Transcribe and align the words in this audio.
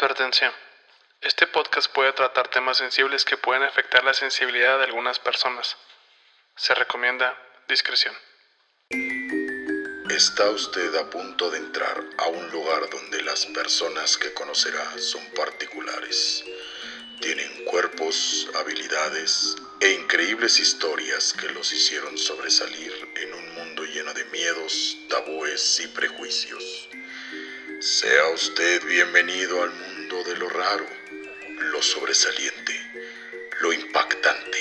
Advertencia. 0.00 0.52
Este 1.22 1.48
podcast 1.48 1.92
puede 1.92 2.12
tratar 2.12 2.46
temas 2.46 2.76
sensibles 2.76 3.24
que 3.24 3.36
pueden 3.36 3.64
afectar 3.64 4.04
la 4.04 4.14
sensibilidad 4.14 4.78
de 4.78 4.84
algunas 4.84 5.18
personas. 5.18 5.76
Se 6.54 6.72
recomienda 6.72 7.36
discreción. 7.66 8.14
Está 10.08 10.50
usted 10.50 10.94
a 10.94 11.10
punto 11.10 11.50
de 11.50 11.58
entrar 11.58 12.00
a 12.16 12.28
un 12.28 12.48
lugar 12.52 12.88
donde 12.90 13.22
las 13.22 13.46
personas 13.46 14.16
que 14.16 14.32
conocerá 14.34 14.86
son 14.98 15.24
particulares. 15.34 16.44
Tienen 17.20 17.64
cuerpos, 17.64 18.48
habilidades 18.54 19.56
e 19.80 19.90
increíbles 19.94 20.60
historias 20.60 21.32
que 21.32 21.48
los 21.48 21.72
hicieron 21.72 22.16
sobresalir 22.16 22.92
en 23.16 23.34
un 23.34 23.54
mundo 23.54 23.82
lleno 23.82 24.14
de 24.14 24.24
miedos, 24.26 24.96
tabúes 25.08 25.80
y 25.80 25.88
prejuicios. 25.88 26.88
Sea 27.80 28.28
usted 28.34 28.84
bienvenido 28.86 29.62
al 29.62 29.70
mundo 29.70 30.24
de 30.24 30.36
lo 30.36 30.48
raro, 30.48 30.84
lo 31.70 31.80
sobresaliente, 31.80 32.74
lo 33.60 33.72
impactante 33.72 34.58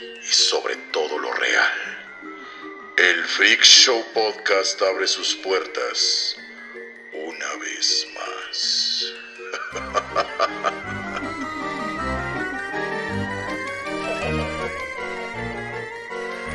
y 0.00 0.26
sobre 0.26 0.74
todo 0.92 1.20
lo 1.20 1.32
real. 1.34 1.72
El 2.96 3.24
Freak 3.26 3.62
Show 3.62 4.04
Podcast 4.12 4.82
abre 4.82 5.06
sus 5.06 5.36
puertas 5.36 6.36
una 7.12 7.54
vez 7.60 8.08
más. 8.16 9.12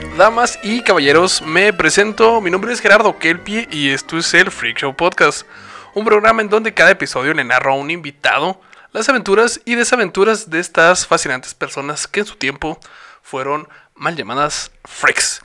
Damas 0.17 0.59
y 0.63 0.81
caballeros, 0.81 1.41
me 1.41 1.71
presento. 1.71 2.41
Mi 2.41 2.51
nombre 2.51 2.73
es 2.73 2.81
Gerardo 2.81 3.17
Kelpie 3.17 3.70
y 3.71 3.90
esto 3.90 4.17
es 4.17 4.34
el 4.34 4.51
Freak 4.51 4.79
Show 4.79 4.93
Podcast. 4.95 5.48
Un 5.93 6.05
programa 6.05 6.41
en 6.41 6.49
donde 6.49 6.73
cada 6.73 6.91
episodio 6.91 7.33
le 7.33 7.43
narro 7.43 7.73
a 7.73 7.75
un 7.75 7.91
invitado 7.91 8.59
las 8.91 9.09
aventuras 9.09 9.61
y 9.65 9.75
desaventuras 9.75 10.49
de 10.49 10.59
estas 10.59 11.05
fascinantes 11.07 11.54
personas 11.54 12.07
que 12.07 12.21
en 12.21 12.26
su 12.26 12.35
tiempo 12.35 12.79
fueron 13.21 13.68
mal 13.95 14.15
llamadas 14.15 14.71
freaks. 14.85 15.41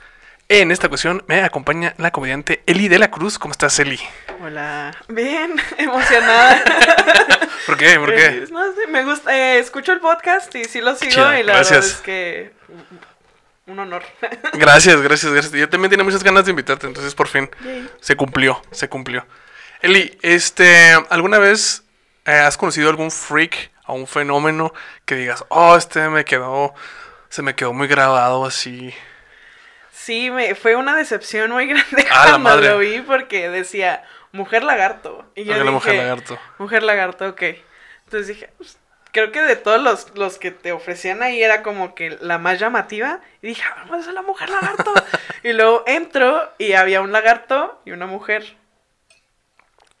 En 0.47 0.71
esta 0.71 0.87
ocasión 0.87 1.23
me 1.27 1.43
acompaña 1.43 1.93
la 1.97 2.11
comediante 2.11 2.63
Eli 2.65 2.87
de 2.87 2.97
la 2.97 3.11
Cruz. 3.11 3.37
¿Cómo 3.37 3.51
estás, 3.51 3.77
Eli? 3.79 3.99
Hola, 4.43 4.95
bien, 5.07 5.55
emocionada. 5.77 6.63
¿Por 7.67 7.77
qué? 7.77 7.99
¿Por 7.99 8.15
qué? 8.15 8.47
No 8.51 8.73
sé, 8.73 8.87
me 8.87 9.03
gusta, 9.05 9.35
eh, 9.35 9.59
escucho 9.59 9.91
el 9.91 9.99
podcast 9.99 10.53
y 10.55 10.65
sí 10.65 10.81
lo 10.81 10.95
sigo 10.95 11.31
y 11.33 11.43
la 11.43 11.53
gracias. 11.53 11.69
verdad 11.69 11.85
es 11.85 12.01
que 12.01 12.53
un 13.67 13.77
honor. 13.77 14.03
Gracias, 14.53 14.99
gracias, 15.01 15.31
gracias. 15.31 15.53
Yo 15.53 15.69
también 15.69 15.91
tenía 15.91 16.03
muchas 16.03 16.23
ganas 16.23 16.45
de 16.45 16.49
invitarte, 16.51 16.87
entonces 16.87 17.13
por 17.13 17.27
fin 17.27 17.47
Yay. 17.63 17.87
se 18.01 18.15
cumplió, 18.15 18.59
se 18.71 18.89
cumplió. 18.89 19.27
Eli, 19.81 20.17
este, 20.21 20.93
¿alguna 21.09 21.39
vez 21.39 21.83
eh, 22.25 22.31
has 22.31 22.57
conocido 22.57 22.89
algún 22.89 23.11
freak 23.11 23.71
o 23.87 23.93
un 23.93 24.07
fenómeno 24.07 24.73
que 25.05 25.15
digas, 25.15 25.45
oh, 25.49 25.75
este 25.75 26.09
me 26.09 26.25
quedó, 26.25 26.73
se 27.29 27.41
me 27.41 27.55
quedó 27.55 27.73
muy 27.73 27.87
grabado 27.87 28.45
así? 28.45 28.93
Sí, 29.91 30.31
me, 30.31 30.53
fue 30.55 30.75
una 30.75 30.95
decepción 30.95 31.51
muy 31.51 31.67
grande 31.67 32.07
Ah, 32.11 32.37
cuando 32.41 32.57
lo 32.57 32.79
vi 32.79 32.99
porque 33.01 33.49
decía 33.49 34.03
mujer 34.31 34.63
lagarto. 34.63 35.25
Y 35.35 35.45
yo 35.45 35.53
dije, 35.53 35.71
mujer 35.71 35.95
lagarto. 35.95 36.39
Mujer 36.57 36.83
lagarto, 36.83 37.27
ok. 37.29 37.41
Entonces 38.05 38.27
dije, 38.27 38.49
pues, 38.57 38.77
creo 39.11 39.31
que 39.31 39.41
de 39.41 39.55
todos 39.55 39.81
los, 39.81 40.15
los 40.17 40.37
que 40.37 40.51
te 40.51 40.71
ofrecían 40.71 41.23
ahí 41.23 41.41
era 41.41 41.63
como 41.63 41.95
que 41.95 42.17
la 42.21 42.37
más 42.37 42.59
llamativa. 42.59 43.21
Y 43.41 43.47
dije, 43.47 43.63
"Ah, 43.65 43.85
vamos 43.87 44.07
a 44.07 44.11
la 44.11 44.23
mujer 44.23 44.49
lagarto. 44.49 44.93
y 45.43 45.53
luego 45.53 45.83
entro 45.87 46.51
y 46.57 46.73
había 46.73 47.01
un 47.01 47.11
lagarto 47.11 47.81
y 47.85 47.91
una 47.91 48.07
mujer. 48.07 48.58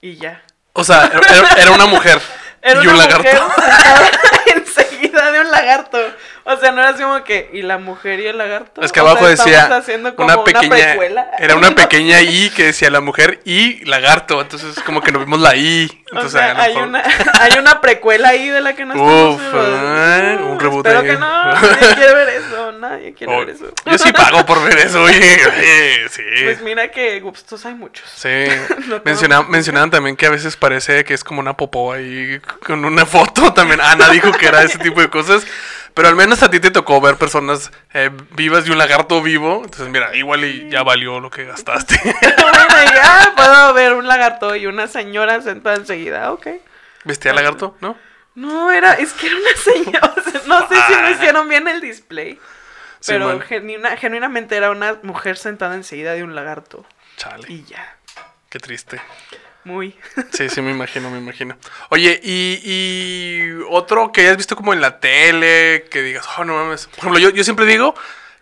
Y 0.01 0.15
ya. 0.17 0.41
O 0.73 0.83
sea, 0.83 1.07
era, 1.07 1.53
era 1.61 1.71
una 1.71 1.85
mujer 1.85 2.21
Era 2.61 2.83
y 2.83 2.87
una 2.87 2.91
un 2.91 2.97
mujer 2.97 3.19
lagarto. 3.23 3.53
sentada 3.65 4.11
enseguida 4.55 5.31
de 5.31 5.39
un 5.41 5.51
lagarto. 5.51 5.97
O 6.59 6.61
sea, 6.61 6.71
no 6.73 6.81
era 6.81 6.89
así 6.89 7.01
como 7.03 7.23
que, 7.23 7.49
¿y 7.53 7.61
la 7.61 7.77
mujer 7.77 8.19
y 8.19 8.27
el 8.27 8.37
lagarto? 8.37 8.81
Es 8.81 8.91
que 8.91 8.99
O 8.99 9.03
abajo 9.07 9.19
sea, 9.21 9.29
decía 9.29 9.59
estamos 9.63 9.77
haciendo 9.83 10.15
como 10.15 10.25
una 10.33 10.43
pequeña, 10.43 10.95
era 11.39 11.55
una 11.55 11.71
pequeña 11.75 12.21
I 12.21 12.49
que 12.53 12.65
decía 12.65 12.89
la 12.89 12.99
mujer 12.99 13.39
y 13.45 13.85
lagarto, 13.85 14.41
entonces 14.41 14.77
como 14.83 15.01
que 15.01 15.13
no 15.13 15.19
vimos 15.19 15.39
la 15.39 15.55
I. 15.55 15.89
O 16.11 16.15
Entonces, 16.15 16.31
sea, 16.31 16.61
hay 16.61 16.75
una, 16.75 17.01
hay 17.39 17.57
una 17.59 17.79
precuela 17.81 18.29
ahí 18.29 18.49
de 18.49 18.59
la 18.61 18.75
que 18.75 18.83
no 18.83 18.95
Uf, 18.95 19.41
estamos 19.41 19.65
ah, 19.69 20.37
un 20.49 20.59
reboot 20.59 20.85
Espero 20.85 21.03
que 21.03 21.13
no, 21.17 21.43
nadie 21.53 21.95
quiere 21.95 22.13
ver 22.15 22.29
eso, 22.29 22.71
nadie 22.73 23.13
quiere 23.13 23.33
Oh, 23.33 23.39
ver 23.39 23.49
eso. 23.51 23.65
yo 23.85 23.97
sí 23.97 24.11
pago 24.11 24.45
por 24.45 24.63
ver 24.65 24.77
eso, 24.79 25.01
oye, 25.03 25.37
oye, 25.45 26.09
sí. 26.09 26.23
Pues 26.43 26.61
mira 26.61 26.89
que 26.89 27.19
gustos 27.21 27.65
hay 27.65 27.75
muchos. 27.75 28.09
Sí, 28.13 28.27
No 28.87 29.01
Menciona- 29.05 29.43
mencionaban 29.47 29.91
también 29.91 30.15
que 30.15 30.25
a 30.25 30.29
veces 30.31 30.57
parece 30.57 31.03
que 31.05 31.13
es 31.13 31.23
como 31.23 31.39
una 31.39 31.55
popó 31.55 31.93
ahí 31.93 32.39
con 32.65 32.83
una 32.83 33.05
foto 33.05 33.53
también. 33.53 33.79
Ana 33.79 34.09
dijo 34.09 34.31
que 34.31 34.47
era 34.47 34.63
ese 34.63 34.79
tipo 34.79 34.99
de 35.01 35.09
cosas, 35.09 35.45
pero 35.99 36.07
al 36.07 36.15
menos 36.15 36.41
a 36.43 36.49
ti 36.49 36.61
te 36.61 36.71
tocó 36.71 37.01
ver 37.01 37.17
personas 37.17 37.73
eh, 37.93 38.09
vivas 38.31 38.65
y 38.65 38.71
un 38.71 38.77
lagarto 38.77 39.21
vivo. 39.21 39.63
Entonces, 39.65 39.89
mira, 39.89 40.15
igual 40.15 40.45
y 40.45 40.69
ya 40.69 40.81
valió 40.81 41.19
lo 41.19 41.29
que 41.29 41.43
gastaste. 41.43 41.99
bueno, 42.03 42.93
ya 42.95 43.33
puedo 43.35 43.73
ver 43.73 43.91
un 43.95 44.07
lagarto 44.07 44.55
y 44.55 44.65
una 44.65 44.87
señora 44.87 45.41
sentada 45.41 45.75
enseguida, 45.75 46.31
ok. 46.31 46.47
¿Vestía 47.03 47.33
lagarto? 47.33 47.75
¿No? 47.81 47.97
No, 48.35 48.71
era, 48.71 48.93
es 48.93 49.11
que 49.11 49.27
era 49.27 49.35
una 49.35 49.55
señora, 49.61 50.13
no 50.47 50.67
sé 50.69 50.75
si 50.87 50.93
no 51.01 51.09
hicieron 51.09 51.49
bien 51.49 51.67
el 51.67 51.81
display. 51.81 52.35
Sí, 53.01 53.11
Pero 53.11 53.27
man. 53.27 53.41
genuina- 53.41 53.97
genuinamente 53.97 54.55
era 54.55 54.71
una 54.71 54.99
mujer 55.03 55.35
sentada 55.37 55.75
enseguida 55.75 56.13
de 56.13 56.23
un 56.23 56.33
lagarto. 56.33 56.85
Chale, 57.17 57.45
Y 57.51 57.65
ya, 57.65 57.97
qué 58.49 58.59
triste. 58.59 59.01
Muy. 59.63 59.97
Sí, 60.31 60.49
sí, 60.49 60.61
me 60.61 60.71
imagino, 60.71 61.09
me 61.09 61.17
imagino. 61.17 61.57
Oye, 61.89 62.19
y, 62.23 62.61
y 62.63 63.51
otro 63.69 64.11
que 64.11 64.21
hayas 64.21 64.37
visto 64.37 64.55
como 64.55 64.73
en 64.73 64.81
la 64.81 64.99
tele, 64.99 65.87
que 65.91 66.01
digas, 66.01 66.25
oh, 66.37 66.43
no 66.45 66.55
mames. 66.55 66.87
Por 66.87 66.99
ejemplo, 66.99 67.19
yo, 67.19 67.29
yo 67.29 67.43
siempre 67.43 67.65
digo 67.65 67.93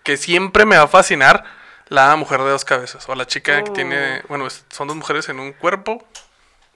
que 0.04 0.18
siempre 0.18 0.66
me 0.66 0.78
va 0.78 0.84
a 0.84 0.88
fascinar 0.88 1.44
la 1.90 2.16
mujer 2.16 2.40
de 2.42 2.50
dos 2.50 2.66
cabezas, 2.66 3.08
o 3.10 3.16
la 3.16 3.26
chica 3.28 3.64
que 3.64 3.70
Oh. 3.72 3.74
tiene, 3.74 4.22
bueno, 4.28 4.48
es- 4.48 4.66
son 4.70 4.88
dos 4.88 4.98
mujeres 4.98 5.28
en 5.30 5.40
un 5.40 5.54
cuerpo. 5.54 6.06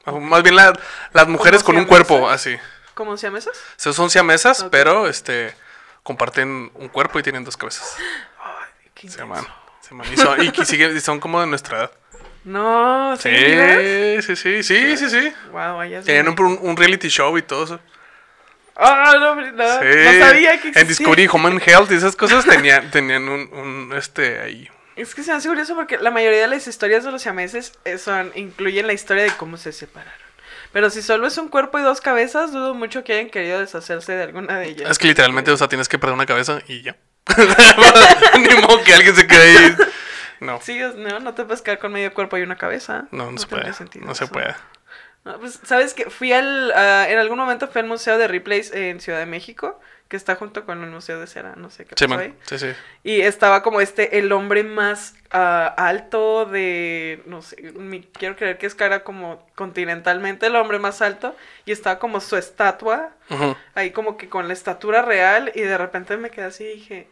Más 0.06 0.42
bien 0.44 0.56
la- 0.56 0.74
las 1.14 1.28
mujeres 1.28 1.64
con 1.64 1.76
un 1.78 1.86
siamesas? 1.86 2.08
cuerpo, 2.08 2.30
así. 2.30 2.58
¿Cómo 2.94 3.18
se 3.18 3.28
llama 3.28 3.38
esas? 3.40 3.58
Se- 3.78 3.94
Son 3.94 4.10
siamesas, 4.10 4.62
Ok. 4.64 4.70
pero 4.72 5.08
este 5.08 5.54
comparten 6.04 6.72
un 6.76 6.88
cuerpo 6.90 7.20
y 7.20 7.24
tienen 7.24 7.44
dos 7.44 7.56
cabezas. 7.58 7.96
Ay, 8.42 8.90
qué 8.96 9.08
llaman. 9.08 9.46
Y 10.12 10.18
son, 10.18 10.42
y 10.44 10.52
que 10.52 10.66
siguen- 10.66 10.96
y 10.96 11.00
son 11.02 11.20
como 11.20 11.40
de 11.42 11.48
nuestra 11.48 11.78
edad. 11.80 11.92
No, 12.44 13.16
¿sí? 13.18 13.30
Sí, 13.30 14.22
sí, 14.22 14.36
sí, 14.36 14.64
sí, 14.64 14.98
sí, 14.98 15.10
sí. 15.10 15.34
Wow, 15.52 15.78
vaya. 15.78 16.02
Tenían 16.02 16.28
un, 16.30 16.60
un- 16.62 16.78
reality 16.78 17.08
show 17.08 17.38
y 17.38 17.42
todo 17.44 17.66
eso. 17.66 17.80
Ah, 18.76 19.14
no, 19.20 19.36
no, 19.36 19.52
no 19.52 19.64
Sí. 19.80 20.20
sabía 20.20 20.52
que 20.60 20.70
existía. 20.70 20.82
En 20.82 20.88
Discovery 20.88 21.28
Home 21.32 21.50
and 21.50 21.62
Health 21.68 21.92
y 21.92 21.96
esas 21.96 22.16
cosas 22.16 22.46
tenían, 22.46 22.90
tenían 22.92 23.30
un, 23.30 23.42
un, 23.54 23.94
este 23.96 24.40
ahí. 24.40 24.68
Es 24.96 25.14
que 25.14 25.24
se 25.24 25.32
me 25.32 25.38
hace 25.38 25.48
curioso 25.50 25.76
porque 25.76 25.98
la 25.98 26.10
mayoría 26.12 26.42
de 26.42 26.48
las 26.48 26.68
historias 26.68 27.04
de 27.04 27.12
los 27.12 27.22
siameses 27.22 27.74
eh, 27.86 27.98
son, 27.98 28.32
incluyen 28.36 28.88
la 28.88 28.94
historia 28.94 29.24
de 29.24 29.32
cómo 29.32 29.58
se 29.58 29.72
separaron. 29.72 30.14
Pero 30.74 30.90
si 30.90 31.02
solo 31.02 31.28
es 31.28 31.38
un 31.38 31.50
cuerpo 31.50 31.80
y 31.80 31.82
dos 31.84 32.02
cabezas, 32.02 32.52
dudo 32.54 32.74
mucho 32.74 33.04
que 33.04 33.14
hayan 33.14 33.30
querido 33.30 33.60
deshacerse 33.60 34.14
de 34.14 34.24
alguna 34.24 34.58
de 34.58 34.68
ellas. 34.70 34.90
Es 34.90 34.98
que 34.98 35.08
literalmente, 35.08 35.52
o 35.52 35.58
sea, 35.58 35.68
tienes 35.68 35.88
que 35.90 36.00
perder 36.00 36.16
una 36.16 36.26
cabeza 36.26 36.60
y 36.68 36.82
ya. 36.82 36.96
Ni 38.40 38.56
modo 38.62 38.82
que 38.84 38.94
alguien 38.94 39.16
se 39.16 39.28
quede 39.28 39.58
ahí. 39.58 39.76
No, 40.42 40.60
Sí, 40.60 40.78
no, 40.98 41.20
no 41.22 41.34
te 41.34 41.46
puedes 41.46 41.62
quedar 41.62 41.80
con 41.80 41.94
medio 41.94 42.14
cuerpo 42.14 42.38
y 42.38 42.42
una 42.42 42.58
cabeza. 42.58 43.08
no, 43.12 43.32
no 43.32 43.38
se 43.38 43.48
puede. 43.48 43.72
sentido 43.74 44.06
No 44.06 44.14
se 44.16 44.28
puede. 44.28 44.54
No, 45.24 45.40
pues, 45.40 45.60
¿sabes 45.64 45.94
que 45.94 46.10
Fui 46.10 46.34
al... 46.34 46.72
ah, 46.76 47.06
en 47.08 47.20
algún 47.20 47.38
momento 47.38 47.68
fui 47.68 47.80
al 47.82 47.88
Museo 47.88 48.18
de 48.18 48.28
Replays 48.28 48.74
en 48.74 49.00
Ciudad 49.00 49.20
de 49.20 49.28
México, 49.28 49.80
que 50.08 50.18
está 50.18 50.36
junto 50.36 50.66
con 50.66 50.84
el 50.84 50.90
Museo 50.90 51.20
de 51.20 51.28
Cera, 51.28 51.54
no 51.56 51.70
sé 51.70 51.86
qué 51.86 51.94
Sí, 51.96 52.08
pasó 52.08 52.20
ahí. 52.20 52.30
man. 52.30 52.38
Sí, 52.48 52.58
sí. 52.58 52.68
Y 53.04 53.22
estaba 53.22 53.62
como 53.62 53.82
este, 53.82 54.18
el 54.18 54.32
hombre 54.32 54.64
más 54.64 55.14
ah, 55.30 55.74
alto 55.78 56.46
de, 56.46 57.22
no 57.28 57.44
sé, 57.44 57.62
mi- 57.74 58.02
quiero 58.02 58.36
creer 58.36 58.58
que 58.58 58.66
es 58.66 58.74
cara 58.76 59.04
como 59.04 59.48
continentalmente 59.54 60.48
el 60.48 60.56
hombre 60.56 60.80
más 60.80 61.04
alto. 61.04 61.36
Y 61.66 61.72
estaba 61.72 62.00
como 62.00 62.20
su 62.20 62.36
estatua, 62.36 63.12
ahí 63.76 63.92
como 63.92 64.18
que 64.18 64.28
con 64.28 64.48
la 64.48 64.54
estatura 64.54 65.04
real. 65.04 65.52
Y 65.54 65.62
de 65.62 65.78
repente 65.78 66.18
me 66.18 66.32
quedé 66.32 66.46
así 66.46 66.64
y 66.66 66.74
dije, 66.78 67.08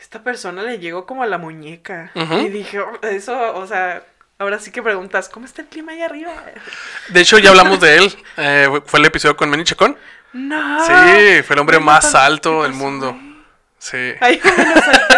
esta 0.00 0.22
persona 0.22 0.62
le 0.62 0.78
llegó 0.78 1.06
como 1.06 1.22
a 1.22 1.26
la 1.26 1.38
muñeca. 1.38 2.10
Y 2.14 2.48
dije, 2.48 2.80
"Oh, 2.80 2.98
eso, 3.02 3.54
o 3.54 3.66
sea, 3.66 4.02
ahora 4.38 4.58
sí 4.58 4.70
que 4.72 4.82
preguntas, 4.82 5.28
¿cómo 5.28 5.46
está 5.46 5.62
el 5.62 5.68
clima 5.68 5.92
ahí 5.92 6.02
arriba? 6.02 6.32
De 7.08 7.20
hecho, 7.20 7.38
ya 7.38 7.50
hablamos 7.50 7.80
de 7.80 7.96
él. 7.96 8.16
Eh, 8.36 8.80
fue 8.86 9.00
el 9.00 9.06
episodio 9.06 9.36
con 9.36 9.50
Manny 9.50 9.64
Chacón. 9.64 9.96
No. 10.32 10.84
Sí, 10.86 11.42
fue 11.42 11.54
el 11.54 11.58
hombre 11.60 11.78
¿Qué 11.78 11.84
más 11.84 12.14
alto 12.14 12.58
¿Qué 12.58 12.62
del 12.68 12.72
mundo. 12.72 13.16
Sí. 13.78 14.14
Ay, 14.20 14.38
¿cómo 14.38 14.54
lo 14.56 14.80
salté? 14.80 15.16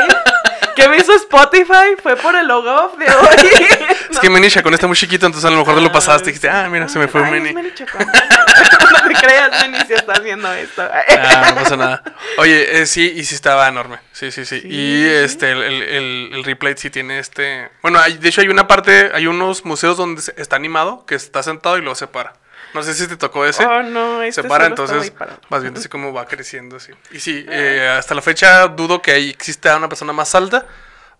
¿Qué 0.76 0.88
me 0.88 0.96
hizo 0.96 1.12
Spotify? 1.14 1.96
Fue 2.02 2.16
por 2.16 2.34
el 2.34 2.46
logo 2.46 2.94
de 2.98 3.06
hoy. 3.06 3.52
Es 4.10 4.18
que 4.18 4.30
Manny 4.30 4.48
Chacón 4.50 4.74
está 4.74 4.86
muy 4.86 4.96
chiquito, 4.96 5.26
entonces 5.26 5.46
a 5.48 5.50
lo 5.52 5.58
mejor 5.58 5.74
te 5.74 5.80
lo 5.80 5.92
pasaste 5.92 6.24
y 6.30 6.32
dijiste, 6.32 6.48
ah, 6.48 6.68
mira, 6.70 6.88
se 6.88 6.98
me 6.98 7.08
fue 7.08 7.22
Ay, 7.24 7.54
es 7.66 7.74
Chacón. 7.74 8.06
no 9.02 9.08
te 9.08 9.14
creas, 9.14 9.50
Manny, 9.50 9.78
si 9.86 9.92
estás 9.94 10.22
viendo 10.22 10.52
esto. 10.52 10.82
Ah, 10.82 11.46
no 11.50 11.54
pasa 11.62 11.76
nada. 11.76 12.02
Oye, 12.38 12.80
eh, 12.82 12.86
sí, 12.86 13.12
y 13.16 13.24
sí 13.24 13.34
estaba 13.34 13.68
enorme. 13.68 13.98
Sí, 14.12 14.30
sí, 14.30 14.44
sí. 14.44 14.60
Sí, 14.60 14.68
y 14.68 15.04
este, 15.08 15.50
el, 15.52 15.62
el, 15.62 15.82
el, 15.82 16.30
el 16.34 16.44
replay 16.44 16.74
sí 16.76 16.90
tiene 16.90 17.18
este. 17.18 17.70
Bueno, 17.82 17.98
hay- 17.98 18.18
de 18.18 18.28
hecho 18.28 18.40
hay 18.40 18.48
una 18.48 18.66
parte, 18.66 19.10
hay 19.14 19.26
unos 19.26 19.64
museos 19.64 19.96
donde 19.96 20.22
está 20.36 20.56
animado, 20.56 21.04
que 21.06 21.14
está 21.14 21.42
sentado 21.42 21.76
y 21.78 21.80
luego 21.80 21.94
se 21.94 22.06
para. 22.06 22.34
No 22.74 22.82
sé 22.82 22.94
si 22.94 23.06
te 23.06 23.16
tocó 23.16 23.44
ese. 23.44 23.64
Oh, 23.66 23.82
no, 23.82 24.22
este 24.22 24.42
se 24.42 24.48
para, 24.48 24.66
entonces 24.66 25.12
vas 25.50 25.62
viendo 25.62 25.78
así 25.80 25.88
cómo 25.88 26.12
va 26.12 26.26
creciendo 26.26 26.76
así. 26.76 26.92
Y 27.10 27.20
sí, 27.20 27.44
eh, 27.48 27.86
hasta 27.98 28.14
la 28.14 28.22
fecha 28.22 28.66
dudo 28.68 29.02
que 29.02 29.12
ahí 29.12 29.30
exista 29.30 29.76
una 29.76 29.88
persona 29.88 30.12
más 30.12 30.34
alta, 30.34 30.66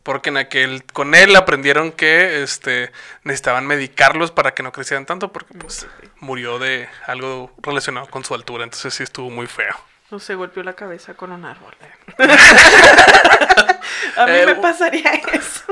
porque 0.02 0.30
en 0.30 0.38
aquel 0.38 0.82
con 0.92 1.14
él 1.14 1.36
aprendieron 1.36 1.92
que 1.92 2.42
este 2.42 2.90
necesitaban 3.24 3.66
medicarlos 3.66 4.30
para 4.30 4.52
que 4.54 4.62
no 4.62 4.72
crecieran 4.72 5.04
tanto, 5.06 5.30
porque 5.32 5.54
pues 5.54 5.86
murió 6.20 6.58
de 6.58 6.88
algo 7.06 7.52
relacionado 7.62 8.06
con 8.08 8.24
su 8.24 8.34
altura, 8.34 8.64
entonces 8.64 8.94
sí 8.94 9.02
estuvo 9.02 9.30
muy 9.30 9.46
feo. 9.46 9.74
No 10.10 10.18
se 10.18 10.34
golpeó 10.34 10.62
la 10.62 10.74
cabeza 10.74 11.14
con 11.14 11.32
un 11.32 11.44
árbol. 11.44 11.74
A 14.16 14.26
mí 14.26 14.32
Eh, 14.32 14.46
me 14.46 14.52
u- 14.54 14.60
pasaría 14.60 15.12
eso. 15.32 15.64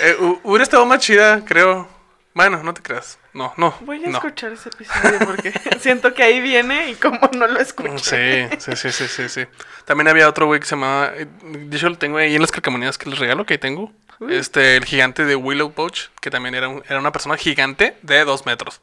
Eh, 0.00 0.16
hu- 0.18 0.40
hubiera 0.42 0.64
estado 0.64 0.84
más 0.86 0.98
chida, 1.00 1.42
creo. 1.44 1.88
Bueno, 2.34 2.62
no 2.64 2.74
te 2.74 2.82
creas. 2.82 3.18
No, 3.32 3.54
no. 3.56 3.76
Voy 3.82 4.04
a 4.04 4.08
no. 4.08 4.18
escuchar 4.18 4.52
ese 4.52 4.68
episodio 4.68 5.18
porque 5.24 5.52
siento 5.80 6.12
que 6.14 6.22
ahí 6.24 6.40
viene 6.40 6.90
y 6.90 6.94
como 6.96 7.18
no 7.36 7.46
lo 7.46 7.60
escucho. 7.60 7.96
Sí, 7.98 8.48
sí, 8.58 8.74
sí, 8.76 8.90
sí, 8.92 9.06
sí, 9.08 9.28
sí. 9.28 9.46
También 9.84 10.08
había 10.08 10.28
otro 10.28 10.46
güey 10.46 10.58
que 10.60 10.66
se 10.66 10.74
llamaba. 10.74 11.12
eh, 11.14 11.26
De 11.42 11.76
hecho, 11.76 11.88
lo 11.88 11.96
tengo 11.96 12.18
ahí 12.18 12.34
en 12.34 12.40
las 12.42 12.50
calcamonías 12.50 12.98
que 12.98 13.08
les 13.08 13.18
regalo, 13.20 13.46
que 13.46 13.54
ahí 13.54 13.58
tengo. 13.58 13.92
Uy. 14.18 14.34
Este, 14.34 14.76
el 14.76 14.84
gigante 14.84 15.24
de 15.24 15.36
Willow 15.36 15.72
Pouch, 15.72 16.08
que 16.20 16.30
también 16.30 16.54
era, 16.56 16.68
un- 16.68 16.82
era 16.88 16.98
una 16.98 17.12
persona 17.12 17.36
gigante 17.36 17.96
de 18.02 18.24
dos 18.24 18.46
metros. 18.46 18.80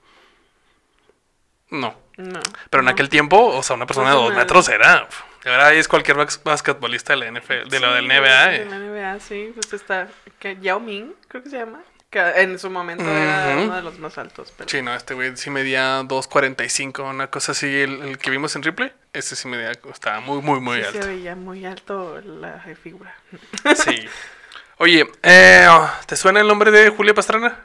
No. 1.69 1.95
No. 2.17 2.39
Pero 2.69 2.81
en 2.81 2.85
no. 2.85 2.91
aquel 2.91 3.09
tiempo, 3.09 3.37
o 3.47 3.63
sea, 3.63 3.75
una 3.75 3.85
persona 3.85 4.11
de 4.11 4.15
Pues 4.15 4.27
dos 4.29 4.35
metros 4.37 4.69
era. 4.69 5.07
Ahora 5.45 5.73
es 5.73 5.87
cualquier 5.87 6.17
bas- 6.17 6.41
basquetbolista 6.43 7.13
de 7.13 7.19
la 7.19 7.25
NFL, 7.31 7.67
de 7.69 7.79
la 7.79 7.95
del 7.95 8.07
NBA. 8.07 8.47
De 8.47 8.55
eh. 8.61 8.65
la 8.69 8.77
NBA, 8.77 9.19
sí. 9.19 9.51
Pues 9.55 9.73
está 9.73 10.07
Yao 10.61 10.79
Ming, 10.79 11.13
creo 11.27 11.43
que 11.43 11.49
se 11.49 11.57
llama. 11.57 11.81
Que 12.11 12.19
en 12.19 12.59
su 12.59 12.69
momento 12.69 13.09
era 13.09 13.55
uno 13.57 13.73
de 13.73 13.81
los 13.81 13.97
más 13.97 14.17
altos. 14.17 14.53
Pero... 14.57 14.69
Sí, 14.69 14.81
no, 14.81 14.93
este 14.93 15.13
güey 15.13 15.35
sí 15.37 15.49
medía 15.49 16.01
2.45, 16.01 17.09
una 17.09 17.27
cosa 17.27 17.53
así. 17.53 17.67
El, 17.67 18.01
el 18.01 18.17
que 18.17 18.29
vimos 18.29 18.53
en 18.57 18.63
Ripley, 18.63 18.91
ese 19.13 19.37
sí 19.37 19.47
medía, 19.47 19.71
estaba 19.71 20.19
muy, 20.19 20.41
muy, 20.41 20.59
muy 20.59 20.79
sí 20.79 20.87
alto. 20.87 21.01
se 21.01 21.07
veía 21.07 21.35
muy 21.37 21.65
alto 21.65 22.19
la 22.21 22.61
figura. 22.83 23.15
Sí. 23.75 24.07
Oye, 24.77 25.09
eh, 25.23 25.67
¿te 26.05 26.15
suena 26.17 26.41
el 26.41 26.47
nombre 26.47 26.69
de 26.71 26.89
Julia 26.89 27.13
Pastrana? 27.13 27.57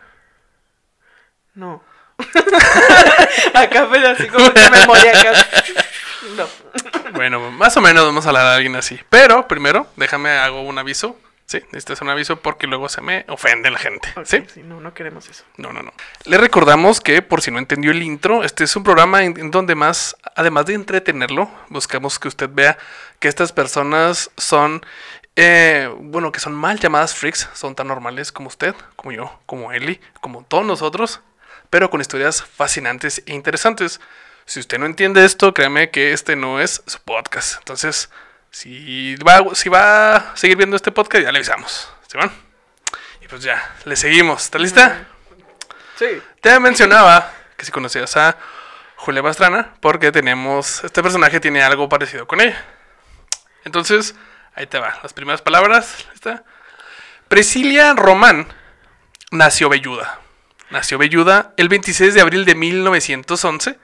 No. 1.55 1.83
acá, 3.55 3.89
pero 3.91 4.09
así 4.11 4.29
como 4.29 4.53
que 4.53 4.71
me 4.71 4.87
moría 4.87 5.19
acá. 5.19 5.33
No. 6.37 6.47
Bueno, 7.15 7.51
más 7.51 7.77
o 7.77 7.81
menos 7.81 8.05
vamos 8.05 8.27
a 8.27 8.29
hablar 8.29 8.45
de 8.45 8.55
alguien 8.55 8.77
así. 8.77 9.01
Pero 9.09 9.49
primero, 9.49 9.89
déjame 9.97 10.31
hago 10.31 10.61
un 10.63 10.79
aviso. 10.79 11.19
Sí, 11.47 11.59
necesitas 11.67 12.01
un 12.01 12.09
aviso 12.09 12.41
porque 12.41 12.67
luego 12.67 12.89
se 12.89 13.01
me 13.01 13.25
ofende 13.29 13.71
la 13.71 13.79
gente. 13.79 14.09
¿Sí? 14.25 14.45
sí, 14.53 14.65
no, 14.65 14.81
no 14.81 14.93
queremos 14.95 15.29
eso. 15.29 15.45
No, 15.57 15.73
no, 15.73 15.81
no. 15.81 15.93
Le 16.25 16.39
recordamos 16.39 17.01
que, 17.01 17.23
por 17.23 17.41
si 17.41 17.53
no 17.53 17.61
entendió 17.61 17.93
el 17.93 18.03
intro, 18.03 18.43
este 18.43 18.65
es 18.65 18.75
un 18.75 18.83
programa 18.83 19.23
en, 19.23 19.39
en 19.39 19.53
donde 19.53 19.77
más, 19.77 20.17
además 20.35 20.67
de 20.67 20.75
entretenerlo, 20.75 21.49
buscamos 21.69 22.19
que 22.19 22.27
usted 22.27 22.51
vea 22.53 22.77
que 23.21 23.29
estas 23.29 23.53
personas 23.53 24.33
son, 24.37 24.85
eh, 25.37 25.89
bueno, 26.01 26.33
que 26.33 26.41
son 26.41 26.53
mal 26.53 26.81
llamadas 26.81 27.15
freaks, 27.15 27.49
son 27.55 27.77
tan 27.77 27.87
normales 27.87 28.33
como 28.33 28.49
usted, 28.49 28.75
como 28.97 29.13
yo, 29.13 29.39
como 29.47 29.71
Eli, 29.71 30.01
como 30.21 30.43
todos 30.43 30.67
nosotros, 30.67 31.21
pero 31.71 31.91
con 31.91 32.01
historias 32.01 32.43
fascinantes 32.43 33.23
e 33.25 33.33
interesantes. 33.35 34.01
Si 34.47 34.59
usted 34.59 34.79
no 34.79 34.87
entiende 34.87 35.25
esto, 35.25 35.55
créame 35.55 35.91
que 35.91 36.13
este 36.13 36.35
no 36.35 36.61
es 36.61 36.83
su 36.87 37.01
podcast. 37.01 37.59
Entonces, 37.59 38.11
si 38.57 39.17
va, 39.17 39.55
si 39.55 39.69
va 39.69 40.17
a 40.17 40.37
seguir 40.37 40.57
viendo 40.57 40.77
este 40.77 40.91
podcast, 40.91 41.23
ya 41.23 41.31
le 41.31 41.37
avisamos. 41.37 41.91
¿Sí? 42.11 42.19
Y 43.21 43.29
pues 43.29 43.43
ya, 43.43 43.77
le 43.85 43.97
seguimos. 43.97 44.45
¿Está 44.45 44.59
lista? 44.59 45.07
Sí. 45.99 46.07
Te 46.41 46.59
mencionaba 46.59 47.35
que 47.55 47.67
si 47.67 47.71
conocías 47.71 48.17
a 48.17 48.39
Julia 48.97 49.23
Pastrana, 49.23 49.75
porque 49.83 50.11
tenemos. 50.11 50.83
Este 50.85 51.03
personaje 51.03 51.39
tiene 51.39 51.63
algo 51.63 51.91
parecido 51.91 52.27
con 52.27 52.41
ella. 52.41 52.65
Entonces, 53.65 54.15
ahí 54.55 54.67
te 54.67 54.79
va. 54.79 55.01
Las 55.03 55.13
primeras 55.13 55.43
palabras. 55.43 56.07
¿Lista? 56.13 56.43
Priscilia 57.29 57.93
Román 57.93 58.49
nació 59.33 59.69
velluda. 59.69 60.21
Nació 60.71 60.97
velluda 60.97 61.53
el 61.59 61.69
26 61.69 62.15
de 62.15 62.23
abril 62.23 62.47
de 62.47 62.55
1911 62.55 63.79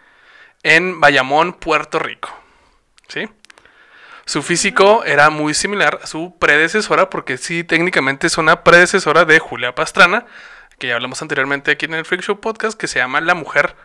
en 0.62 0.98
Bayamón, 0.98 1.52
Puerto 1.52 1.98
Rico. 1.98 2.34
¿Sí? 3.08 3.28
Su 4.32 4.42
físico 4.42 5.04
era 5.04 5.28
muy 5.28 5.52
similar 5.52 6.00
a 6.02 6.06
su 6.06 6.34
predecesora, 6.38 7.10
porque 7.10 7.36
sí, 7.36 7.64
técnicamente 7.64 8.28
es 8.28 8.38
una 8.38 8.64
predecesora 8.64 9.26
de 9.26 9.38
Julia 9.38 9.74
Pastrana, 9.74 10.24
que 10.78 10.86
ya 10.86 10.94
hablamos 10.94 11.20
anteriormente 11.20 11.72
aquí 11.72 11.84
en 11.84 11.92
el 11.92 12.06
Freak 12.06 12.22
Show 12.22 12.40
Podcast, 12.40 12.80
que 12.80 12.86
se 12.86 12.98
llama 12.98 13.20
La 13.20 13.34
Mujer 13.34 13.76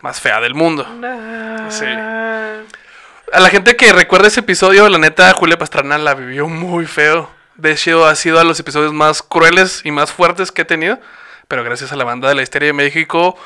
Más 0.00 0.20
Fea 0.20 0.40
del 0.40 0.54
Mundo. 0.54 0.84
Ah, 1.04 1.68
Sí. 1.70 1.84
A 1.86 3.38
la 3.38 3.48
gente 3.48 3.76
que 3.76 3.92
recuerda 3.92 4.26
ese 4.26 4.40
episodio, 4.40 4.88
la 4.88 4.98
neta, 4.98 5.32
Julia 5.34 5.56
Pastrana 5.56 5.98
la 5.98 6.14
vivió 6.14 6.48
muy 6.48 6.86
feo. 6.86 7.30
De 7.54 7.70
hecho, 7.70 8.06
ha 8.06 8.16
sido 8.16 8.40
de 8.40 8.44
los 8.44 8.58
episodios 8.58 8.92
más 8.92 9.22
crueles 9.22 9.82
y 9.84 9.92
más 9.92 10.10
fuertes 10.10 10.50
que 10.50 10.62
he 10.62 10.64
tenido. 10.64 10.98
Pero 11.46 11.62
gracias 11.62 11.92
a 11.92 11.96
la 11.96 12.02
banda 12.02 12.28
de 12.28 12.34
la 12.34 12.42
Histeria 12.42 12.66
de 12.66 12.72
México 12.72 13.38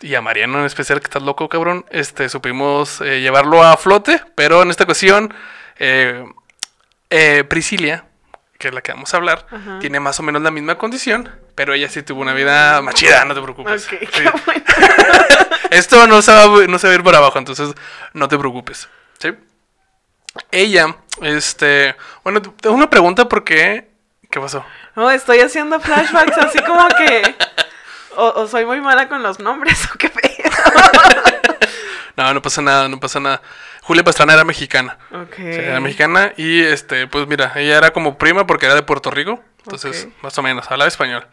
y 0.00 0.16
a 0.16 0.20
Mariano 0.20 0.58
en 0.58 0.64
especial, 0.64 0.98
que 0.98 1.04
estás 1.04 1.22
loco, 1.22 1.48
cabrón, 1.48 1.86
este, 1.90 2.28
supimos 2.28 3.00
eh, 3.00 3.20
llevarlo 3.20 3.62
a 3.62 3.76
flote. 3.76 4.20
Pero 4.34 4.62
en 4.62 4.70
esta 4.70 4.82
ocasión, 4.82 5.32
eh, 5.78 6.24
eh, 7.10 7.44
Priscilia, 7.48 8.04
que 8.58 8.68
es 8.68 8.74
la 8.74 8.80
que 8.82 8.92
vamos 8.92 9.12
a 9.12 9.16
hablar, 9.16 9.46
Ajá. 9.50 9.78
tiene 9.80 10.00
más 10.00 10.18
o 10.20 10.22
menos 10.22 10.42
la 10.42 10.50
misma 10.50 10.76
condición. 10.78 11.30
Pero 11.54 11.72
ella 11.74 11.88
sí 11.88 12.02
tuvo 12.02 12.20
una 12.22 12.34
vida 12.34 12.82
más 12.82 12.94
chida, 12.96 13.24
no 13.24 13.34
te 13.34 13.40
preocupes. 13.40 13.86
Ok, 13.86 13.90
Sí. 14.00 14.06
qué 14.12 14.30
bueno. 14.44 14.64
Esto 15.70 16.06
no 16.06 16.20
se, 16.22 16.32
va, 16.32 16.42
a- 16.44 16.66
no 16.66 16.78
se 16.78 16.86
va 16.86 16.92
a 16.92 16.96
ir 16.96 17.02
por 17.02 17.14
abajo, 17.14 17.38
entonces 17.38 17.70
no 18.12 18.26
te 18.28 18.36
preocupes. 18.38 18.88
¿sí? 19.18 19.32
Ella, 20.50 20.96
este. 21.22 21.94
Bueno, 22.24 22.42
te- 22.42 22.50
tengo 22.60 22.74
una 22.76 22.90
pregunta 22.90 23.28
porque. 23.28 23.88
¿Qué 24.30 24.40
pasó? 24.40 24.64
No, 24.96 25.10
estoy 25.12 25.40
haciendo 25.40 25.78
flashbacks 25.80 26.36
así 26.38 26.58
como 26.60 26.88
que. 26.88 27.36
O, 28.16 28.26
o 28.42 28.46
soy 28.48 28.64
muy 28.66 28.80
mala 28.80 29.08
con 29.08 29.22
los 29.22 29.38
nombres 29.40 29.88
o 29.94 29.98
qué 29.98 30.08
pedo. 30.08 30.50
No, 32.16 32.32
no 32.32 32.40
pasa 32.42 32.62
nada, 32.62 32.88
no 32.88 33.00
pasa 33.00 33.18
nada. 33.20 33.42
Julia 33.82 34.04
Pastrana 34.04 34.34
era 34.34 34.44
mexicana. 34.44 34.98
Ok. 35.12 35.34
Sí, 35.36 35.42
era 35.42 35.80
mexicana 35.80 36.32
y, 36.36 36.60
este, 36.62 37.06
pues 37.08 37.26
mira, 37.26 37.52
ella 37.56 37.76
era 37.78 37.92
como 37.92 38.16
prima 38.18 38.46
porque 38.46 38.66
era 38.66 38.74
de 38.74 38.82
Puerto 38.82 39.10
Rico. 39.10 39.40
Entonces, 39.64 40.08
más 40.22 40.36
o 40.38 40.42
menos, 40.42 40.70
hablaba 40.70 40.88
español. 40.88 41.26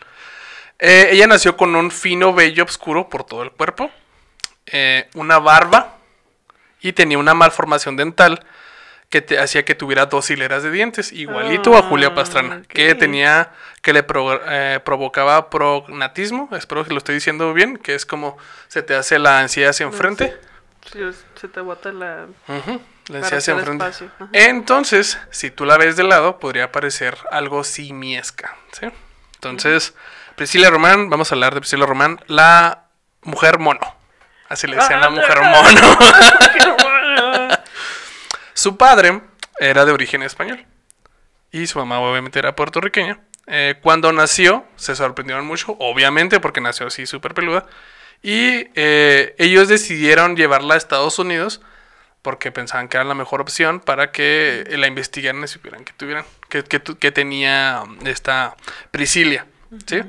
Eh, 0.80 1.10
ella 1.12 1.28
nació 1.28 1.56
con 1.58 1.76
un 1.76 1.92
fino 1.92 2.34
vello 2.34 2.64
oscuro 2.64 3.10
por 3.10 3.24
todo 3.26 3.44
el 3.44 3.52
cuerpo, 3.52 3.92
eh, 4.66 5.10
una 5.14 5.38
barba 5.38 5.98
y 6.80 6.94
tenía 6.94 7.20
una 7.20 7.34
malformación 7.36 7.96
dental 7.98 8.44
que 9.10 9.22
te 9.22 9.38
hacía 9.38 9.64
que 9.66 9.76
tuviera 9.76 10.06
dos 10.08 10.30
hileras 10.32 10.64
de 10.64 10.72
dientes, 10.72 11.12
igualito 11.12 11.78
a 11.78 11.84
Julia 11.84 12.16
Pastrana, 12.16 12.62
Ah, 12.62 12.66
que 12.68 12.94
ok. 12.94 12.98
tenía, 12.98 13.52
que 13.82 13.92
le 13.94 14.02
pro- 14.04 14.42
eh, 14.48 14.80
provocaba 14.84 15.50
prognatismo, 15.50 16.50
espero 16.54 16.84
que 16.86 16.92
lo 16.94 16.98
estoy 16.98 17.16
diciendo 17.16 17.54
bien, 17.54 17.76
que 17.78 17.94
es 17.94 18.06
como 18.06 18.38
se 18.70 18.82
te 18.82 18.96
hace 18.96 19.20
la 19.20 19.40
ansiedad 19.40 19.72
hacia 19.72 19.86
enfrente. 19.86 20.36
Sí, 20.92 21.00
se 21.36 21.48
te 21.48 21.62
bota 21.62 21.92
la. 21.92 22.26
Hacia 23.22 23.54
enfrente. 23.54 23.86
espacio. 23.86 24.12
Entonces, 24.34 25.18
si 25.32 25.52
tú 25.52 25.66
la 25.66 25.78
ves 25.78 25.96
de 25.96 26.04
lado, 26.04 26.40
podría 26.40 26.72
parecer 26.72 27.18
algo 27.32 27.64
simiesca. 27.64 28.56
¿sí? 28.72 28.88
Entonces, 29.36 29.94
Priscila 30.36 30.70
Román, 30.70 31.10
vamos 31.10 31.32
a 31.32 31.36
hablar 31.36 31.54
de 31.54 31.62
Priscila 31.62 31.86
Román, 31.86 32.20
la 32.28 32.86
mujer 33.24 33.60
mono. 33.60 33.80
Así 34.50 34.68
le 34.68 34.76
decían 34.76 35.00
la 35.02 35.08
Ah, 35.08 35.12
mujer 35.12 35.40
no. 35.42 35.50
mono. 35.50 35.82
Su 38.54 38.78
padre 38.78 39.22
era 39.60 39.86
de 39.86 39.92
origen 39.92 40.24
español. 40.24 40.66
Y 41.52 41.68
su 41.68 41.80
mamá, 41.80 42.00
obviamente, 42.00 42.40
era 42.40 42.56
puertorriqueña. 42.56 43.20
Eh, 43.48 43.76
cuando 43.82 44.12
nació, 44.14 44.66
se 44.76 44.96
sorprendieron 44.96 45.46
mucho, 45.46 45.76
obviamente, 45.80 46.40
porque 46.40 46.62
nació 46.62 46.88
así 46.88 47.06
súper 47.06 47.34
peluda. 47.34 47.66
Y 48.22 48.68
eh, 48.76 49.36
ellos 49.38 49.68
decidieron 49.68 50.36
llevarla 50.36 50.76
a 50.76 50.78
Estados 50.78 51.18
Unidos 51.20 51.62
porque 52.22 52.52
pensaban 52.52 52.88
que 52.88 52.98
era 52.98 53.04
la 53.04 53.16
mejor 53.16 53.42
opción 53.42 53.80
para 53.80 54.12
que 54.12 54.64
la 54.70 54.88
investigaran 54.88 55.44
y 55.44 55.48
supieran 55.48 55.84
que 55.84 55.94
tuvieran, 55.94 56.24
que, 56.50 56.64
que, 56.64 57.12
tenía 57.12 57.82
um, 57.84 57.98
esta 58.06 58.56
Priscilia, 58.92 59.48
¿sí? 59.88 60.02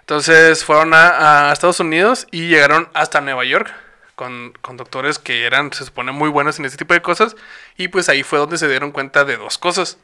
Entonces 0.00 0.64
fueron 0.64 0.94
a, 0.94 1.48
a 1.48 1.52
Estados 1.52 1.80
Unidos 1.80 2.28
y 2.30 2.46
llegaron 2.46 2.88
hasta 2.94 3.20
Nueva 3.20 3.44
York 3.44 3.74
con, 4.16 4.52
con 4.60 4.76
doctores 4.76 5.20
que 5.20 5.44
eran, 5.44 5.72
se 5.72 5.84
supone, 5.84 6.10
muy 6.10 6.28
buenos 6.28 6.58
en 6.58 6.64
este 6.64 6.78
tipo 6.78 6.94
de 6.94 7.02
cosas. 7.02 7.36
Y 7.76 7.88
pues 7.88 8.08
ahí 8.08 8.24
fue 8.24 8.40
donde 8.40 8.58
se 8.58 8.68
dieron 8.68 8.90
cuenta 8.90 9.24
de 9.24 9.36
dos 9.36 9.58
cosas. 9.58 9.98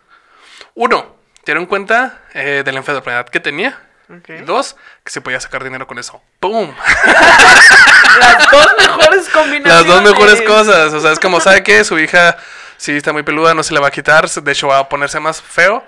Uno, 0.74 1.16
dieron 1.44 1.66
cuenta 1.66 2.22
eh, 2.34 2.62
de 2.64 2.72
la 2.72 2.78
enfermedad 2.78 3.28
que 3.28 3.40
tenía. 3.40 3.80
Y 4.28 4.42
dos, 4.42 4.76
que 5.04 5.10
se 5.10 5.20
podía 5.20 5.40
sacar 5.40 5.64
dinero 5.64 5.86
con 5.86 5.98
eso. 5.98 6.22
¡Pum! 6.40 6.74
Las 8.20 8.50
dos 8.50 8.66
mejores 8.78 9.28
combinaciones. 9.28 9.66
Las 9.66 9.86
dos 9.86 10.02
mejores 10.02 10.42
cosas. 10.42 10.92
O 10.92 11.00
sea, 11.00 11.12
es 11.12 11.18
como, 11.18 11.40
¿sabe 11.40 11.62
qué? 11.62 11.84
Su 11.84 11.98
hija 11.98 12.36
sí 12.76 12.96
está 12.96 13.12
muy 13.12 13.22
peluda, 13.22 13.54
no 13.54 13.62
se 13.62 13.72
le 13.72 13.80
va 13.80 13.88
a 13.88 13.90
quitar. 13.90 14.28
De 14.28 14.52
hecho, 14.52 14.68
va 14.68 14.78
a 14.78 14.88
ponerse 14.88 15.20
más 15.20 15.40
feo. 15.40 15.84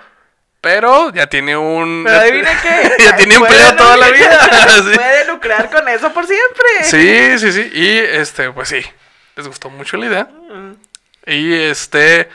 Pero 0.65 1.13
ya 1.13 1.27
tiene 1.27 1.55
un. 1.55 2.03
Pero 2.03 2.19
adivina 2.19 2.61
qué. 2.61 2.91
ya 3.03 3.15
tiene 3.15 3.35
empleo 3.35 3.75
toda 3.75 3.97
la 3.97 4.09
vida. 4.09 4.49
Sí. 4.75 4.95
Puede 4.95 5.25
lucrar 5.27 5.69
con 5.69 5.87
eso 5.87 6.11
por 6.11 6.25
siempre. 6.25 6.65
Sí, 6.83 7.37
sí, 7.37 7.51
sí. 7.51 7.71
Y 7.71 7.97
este, 7.97 8.51
pues 8.51 8.69
sí. 8.69 8.83
Les 9.35 9.47
gustó 9.47 9.69
mucho 9.69 9.95
la 9.97 10.05
idea. 10.07 10.23
Mm. 10.23 10.73
Y 11.27 11.53
este. 11.53 12.29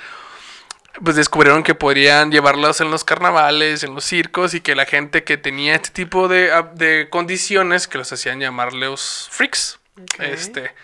Pues 1.02 1.16
descubrieron 1.16 1.62
que 1.62 1.74
podrían 1.74 2.30
llevarlos 2.30 2.80
en 2.80 2.90
los 2.90 3.04
carnavales, 3.04 3.82
en 3.82 3.94
los 3.94 4.04
circos, 4.04 4.54
y 4.54 4.60
que 4.60 4.74
la 4.74 4.84
gente 4.84 5.24
que 5.24 5.36
tenía 5.36 5.74
este 5.74 5.90
tipo 5.90 6.28
de, 6.28 6.52
ah, 6.52 6.70
de 6.74 7.08
condiciones, 7.10 7.88
que 7.88 7.98
los 7.98 8.12
hacían 8.12 8.38
llamar 8.40 8.72
los 8.74 9.28
freaks, 9.30 9.78
este, 10.18 10.74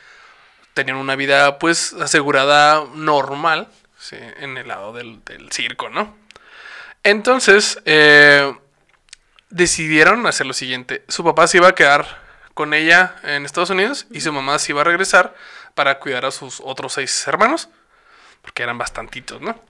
tenían 0.74 0.96
una 0.96 1.16
vida 1.16 1.58
pues 1.58 1.92
asegurada 1.94 2.84
normal, 2.94 3.68
sí, 3.98 4.16
en 4.40 4.56
el 4.56 4.68
lado 4.68 4.92
del, 4.92 5.22
del 5.24 5.52
circo, 5.52 5.90
¿no? 5.90 6.16
Entonces, 7.02 7.78
eh, 7.84 8.52
decidieron 9.50 10.26
hacer 10.26 10.46
lo 10.46 10.52
siguiente. 10.52 11.04
Su 11.08 11.24
papá 11.24 11.46
se 11.46 11.58
iba 11.58 11.68
a 11.68 11.74
quedar 11.74 12.24
con 12.54 12.74
ella 12.74 13.16
en 13.22 13.44
Estados 13.44 13.70
Unidos 13.70 14.06
y 14.10 14.20
su 14.20 14.32
mamá 14.32 14.58
se 14.58 14.72
iba 14.72 14.80
a 14.80 14.84
regresar 14.84 15.34
para 15.74 15.98
cuidar 15.98 16.24
a 16.24 16.30
sus 16.30 16.60
otros 16.64 16.94
seis 16.94 17.26
hermanos, 17.26 17.68
porque 18.46 18.62
eran 18.62 18.78
bastantitos, 18.78 19.40
¿no? 19.40 19.60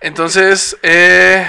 Entonces, 0.00 0.78
eh, 0.82 1.44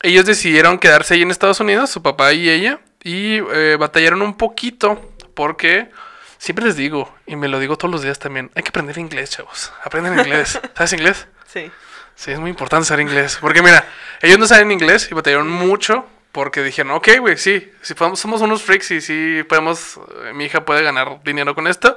ellos 0.00 0.24
decidieron 0.24 0.78
quedarse 0.78 1.14
ahí 1.14 1.22
en 1.22 1.32
Estados 1.32 1.58
Unidos, 1.58 1.90
su 1.90 2.02
papá 2.02 2.32
y 2.32 2.48
ella, 2.48 2.78
y 3.02 3.38
eh, 3.52 3.76
batallaron 3.78 4.22
un 4.22 4.36
poquito 4.36 5.12
porque... 5.34 5.90
Siempre 6.38 6.66
les 6.66 6.76
digo, 6.76 7.12
y 7.26 7.34
me 7.34 7.48
lo 7.48 7.58
digo 7.58 7.78
todos 7.78 7.90
los 7.90 8.02
días 8.02 8.18
también, 8.18 8.50
hay 8.54 8.62
que 8.62 8.68
aprender 8.68 8.98
inglés, 8.98 9.30
chavos. 9.30 9.72
Aprenden 9.82 10.18
inglés. 10.18 10.60
¿Sabes 10.76 10.92
inglés? 10.92 11.26
Sí. 11.46 11.70
Sí, 12.14 12.30
es 12.30 12.38
muy 12.38 12.50
importante 12.50 12.86
saber 12.86 13.06
inglés. 13.06 13.38
Porque 13.40 13.62
mira, 13.62 13.88
ellos 14.20 14.38
no 14.38 14.46
saben 14.46 14.70
inglés 14.70 15.08
y 15.10 15.14
batallaron 15.14 15.48
mucho 15.48 16.06
porque 16.36 16.62
dijeron, 16.62 16.92
ok, 16.92 17.08
güey, 17.18 17.38
sí, 17.38 17.72
si 17.80 17.94
podemos, 17.94 18.20
somos 18.20 18.42
unos 18.42 18.62
freaks 18.62 18.90
y 18.90 19.00
sí 19.00 19.42
podemos, 19.48 19.98
eh, 20.26 20.34
mi 20.34 20.44
hija 20.44 20.66
puede 20.66 20.82
ganar 20.82 21.18
dinero 21.24 21.54
con 21.54 21.66
esto, 21.66 21.96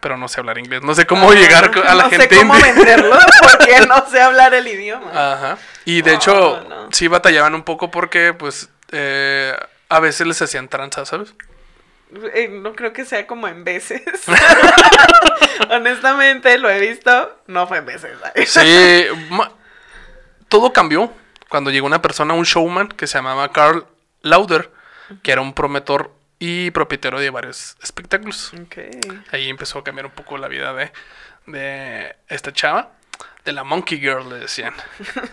pero 0.00 0.16
no 0.16 0.26
sé 0.26 0.40
hablar 0.40 0.58
inglés. 0.58 0.82
No 0.82 0.96
sé 0.96 1.06
cómo 1.06 1.32
llegar 1.32 1.70
co- 1.70 1.80
a 1.80 1.94
la 1.94 2.02
no 2.02 2.10
gente 2.10 2.28
sé 2.28 2.36
cómo 2.40 2.54
venderlo 2.60 3.16
porque 3.40 3.86
no 3.86 4.04
sé 4.10 4.20
hablar 4.20 4.52
el 4.52 4.66
idioma. 4.66 5.10
Ajá. 5.34 5.58
Y 5.84 6.02
de 6.02 6.10
No, 6.10 6.16
hecho, 6.16 6.66
no. 6.68 6.88
sí 6.90 7.06
batallaban 7.06 7.54
un 7.54 7.62
poco 7.62 7.88
porque, 7.92 8.34
pues, 8.34 8.68
eh, 8.90 9.56
a 9.88 10.00
veces 10.00 10.26
les 10.26 10.42
hacían 10.42 10.66
tranza, 10.68 11.06
¿sabes? 11.06 11.32
Eh, 12.34 12.48
no 12.48 12.74
creo 12.74 12.92
que 12.92 13.04
sea 13.04 13.28
como 13.28 13.46
en 13.46 13.62
veces. 13.62 14.02
Honestamente, 15.70 16.58
lo 16.58 16.68
he 16.68 16.80
visto. 16.80 17.38
No 17.46 17.66
fue 17.68 17.78
en 17.78 17.86
veces. 17.86 18.10
Sí, 18.46 19.06
todo 20.48 20.72
cambió 20.72 21.12
cuando 21.52 21.70
llegó 21.70 21.86
una 21.86 22.00
persona, 22.00 22.32
un 22.32 22.44
showman 22.44 22.88
que 22.88 23.06
se 23.06 23.18
llamaba 23.18 23.52
Carl 23.52 23.84
Lauder, 24.22 24.70
que 25.22 25.32
era 25.32 25.42
un 25.42 25.52
promotor 25.52 26.10
y 26.38 26.70
propietario 26.70 27.18
de 27.18 27.28
varios 27.28 27.76
espectáculos. 27.82 28.54
Ahí 29.30 29.50
empezó 29.50 29.80
a 29.80 29.84
cambiar 29.84 30.06
un 30.06 30.12
poco 30.12 30.38
la 30.38 30.48
vida 30.48 30.72
de, 30.72 30.90
de 31.44 32.16
esta 32.28 32.54
chava, 32.54 32.92
de 33.44 33.52
la 33.52 33.64
Monkey 33.64 34.00
Girl, 34.00 34.30
le 34.30 34.36
decían. 34.36 34.72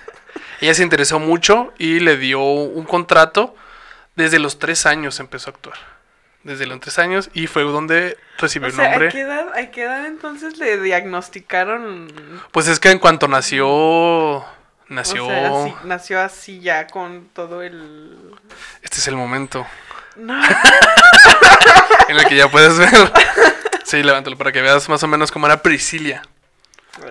Ella 0.59 0.73
se 0.73 0.83
interesó 0.83 1.21
mucho 1.21 1.73
y 1.77 2.01
le 2.01 2.17
dio 2.17 2.41
un 2.41 2.83
contrato. 2.83 3.55
Desde 4.17 4.39
los 4.39 4.59
tres 4.59 4.85
años 4.85 5.21
empezó 5.21 5.51
a 5.51 5.53
actuar. 5.53 5.77
Desde 6.43 6.65
los 6.67 6.81
tres 6.81 6.99
años 6.99 7.29
y 7.33 7.47
fue 7.47 7.63
donde 7.63 8.17
recibió 8.37 8.67
O 8.67 8.71
sea, 8.71 8.83
el 8.83 8.87
¿a 8.87 8.91
nombre. 8.91 9.09
qué, 9.13 9.21
edad, 9.21 9.53
¿a 9.57 9.71
qué 9.71 9.83
edad 9.83 10.05
entonces 10.05 10.57
le 10.57 10.81
diagnosticaron? 10.81 12.11
Pues 12.51 12.67
es 12.67 12.81
que 12.81 12.91
en 12.91 12.99
cuanto 12.99 13.29
nació, 13.29 14.45
nació... 14.89 15.25
O 15.25 15.29
sea, 15.29 15.47
así- 15.63 15.75
nació 15.85 16.21
así 16.21 16.59
ya 16.59 16.87
con 16.87 17.29
todo 17.33 17.61
el... 17.63 18.35
Este 18.81 18.97
es 18.97 19.07
el 19.07 19.15
momento 19.15 19.65
No. 20.15 20.39
en 22.09 22.17
el 22.17 22.25
que 22.25 22.35
ya 22.35 22.49
puedes 22.49 22.77
ver. 22.77 22.89
Sí, 23.85 24.03
levántalo 24.03 24.37
para 24.37 24.51
que 24.51 24.61
veas 24.61 24.87
más 24.89 25.01
o 25.03 25.07
menos 25.07 25.31
cómo 25.31 25.45
era 25.47 25.61
Priscilia. 25.61 26.21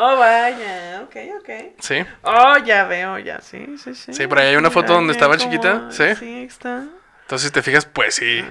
Oh, 0.00 0.16
vaya. 0.16 1.02
Ok, 1.02 1.16
ok. 1.40 1.50
Sí. 1.80 2.04
Oh, 2.22 2.56
ya 2.64 2.84
veo, 2.84 3.18
ya. 3.18 3.40
Sí, 3.40 3.76
sí, 3.82 3.96
sí. 3.96 4.12
Sí, 4.14 4.26
por 4.28 4.38
ahí 4.38 4.48
hay 4.50 4.56
una 4.56 4.70
foto 4.70 4.92
donde 4.92 5.12
estaba 5.12 5.36
como- 5.36 5.50
chiquita, 5.50 5.88
¿sí? 5.90 6.14
Sí, 6.16 6.44
está. 6.44 6.84
Entonces, 7.22 7.48
si 7.48 7.52
te 7.52 7.62
fijas, 7.62 7.84
pues 7.84 8.14
sí. 8.14 8.44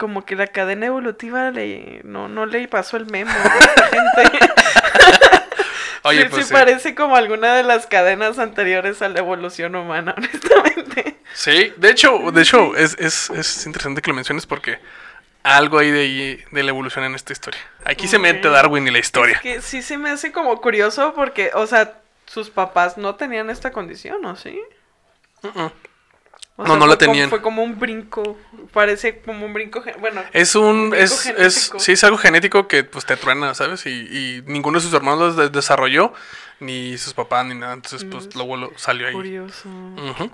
Como 0.00 0.24
que 0.24 0.34
la 0.34 0.48
cadena 0.48 0.86
evolutiva 0.86 1.52
le, 1.52 2.00
no, 2.02 2.26
no 2.26 2.44
le 2.46 2.66
pasó 2.66 2.96
el 2.96 3.06
memo 3.06 3.30
a 3.30 3.58
esta 3.58 3.84
gente. 4.24 4.49
Sí, 6.22 6.28
pues 6.30 6.46
sí 6.46 6.52
parece 6.52 6.94
como 6.94 7.16
alguna 7.16 7.54
de 7.54 7.62
las 7.62 7.86
cadenas 7.86 8.38
anteriores 8.38 9.02
a 9.02 9.08
la 9.08 9.18
evolución 9.20 9.74
humana, 9.74 10.14
honestamente. 10.18 11.16
Sí, 11.34 11.72
de 11.76 11.90
hecho, 11.90 12.30
de 12.32 12.42
hecho, 12.42 12.76
es, 12.76 12.96
es, 12.98 13.30
es 13.30 13.66
interesante 13.66 14.02
que 14.02 14.10
lo 14.10 14.14
menciones 14.14 14.46
porque 14.46 14.78
algo 15.42 15.78
hay 15.78 15.90
de 15.90 16.00
ahí 16.00 16.44
de 16.50 16.62
la 16.62 16.70
evolución 16.70 17.04
en 17.04 17.14
esta 17.14 17.32
historia. 17.32 17.60
Aquí 17.84 18.08
se 18.08 18.18
mete. 18.18 18.48
Darwin 18.48 18.86
y 18.86 18.90
la 18.90 18.98
historia. 18.98 19.36
Es 19.36 19.40
que 19.40 19.62
sí 19.62 19.82
se 19.82 19.96
me 19.96 20.10
hace 20.10 20.32
como 20.32 20.60
curioso 20.60 21.14
porque, 21.14 21.50
o 21.54 21.66
sea, 21.66 21.94
sus 22.26 22.50
papás 22.50 22.98
no 22.98 23.14
tenían 23.14 23.50
esta 23.50 23.72
condición, 23.72 24.24
¿o 24.24 24.36
sí? 24.36 24.60
Uh-uh. 25.42 25.72
O 26.56 26.64
No, 26.66 26.76
no 26.76 26.86
la 26.86 26.96
como- 26.96 27.12
tenían. 27.12 27.30
fue 27.30 27.40
como 27.40 27.62
un 27.62 27.78
brinco, 27.78 28.36
parece 28.72 29.20
como 29.22 29.46
un 29.46 29.54
brinco, 29.54 29.82
bueno. 29.98 30.22
Es 30.32 30.54
un, 30.54 30.92
es, 30.94 31.24
es, 31.26 31.72
sí, 31.78 31.92
es 31.92 32.04
algo 32.04 32.18
genético 32.18 32.68
que 32.68 32.84
pues 32.84 33.06
te 33.06 33.16
truena, 33.16 33.54
¿sabes? 33.54 33.86
Y, 33.86 33.90
y 33.90 34.42
ninguno 34.46 34.78
de 34.78 34.84
sus 34.84 34.92
hermanos 34.92 35.36
lo 35.36 35.42
de- 35.42 35.48
desarrolló, 35.48 36.12
ni 36.58 36.98
sus 36.98 37.14
papás, 37.14 37.46
ni 37.46 37.54
nada. 37.54 37.72
Entonces, 37.72 38.04
pues 38.10 38.26
Mm, 38.26 38.30
luego 38.34 38.56
lo- 38.58 38.72
salió 38.78 39.06
ahí. 39.06 39.14
Curioso, 39.14 39.68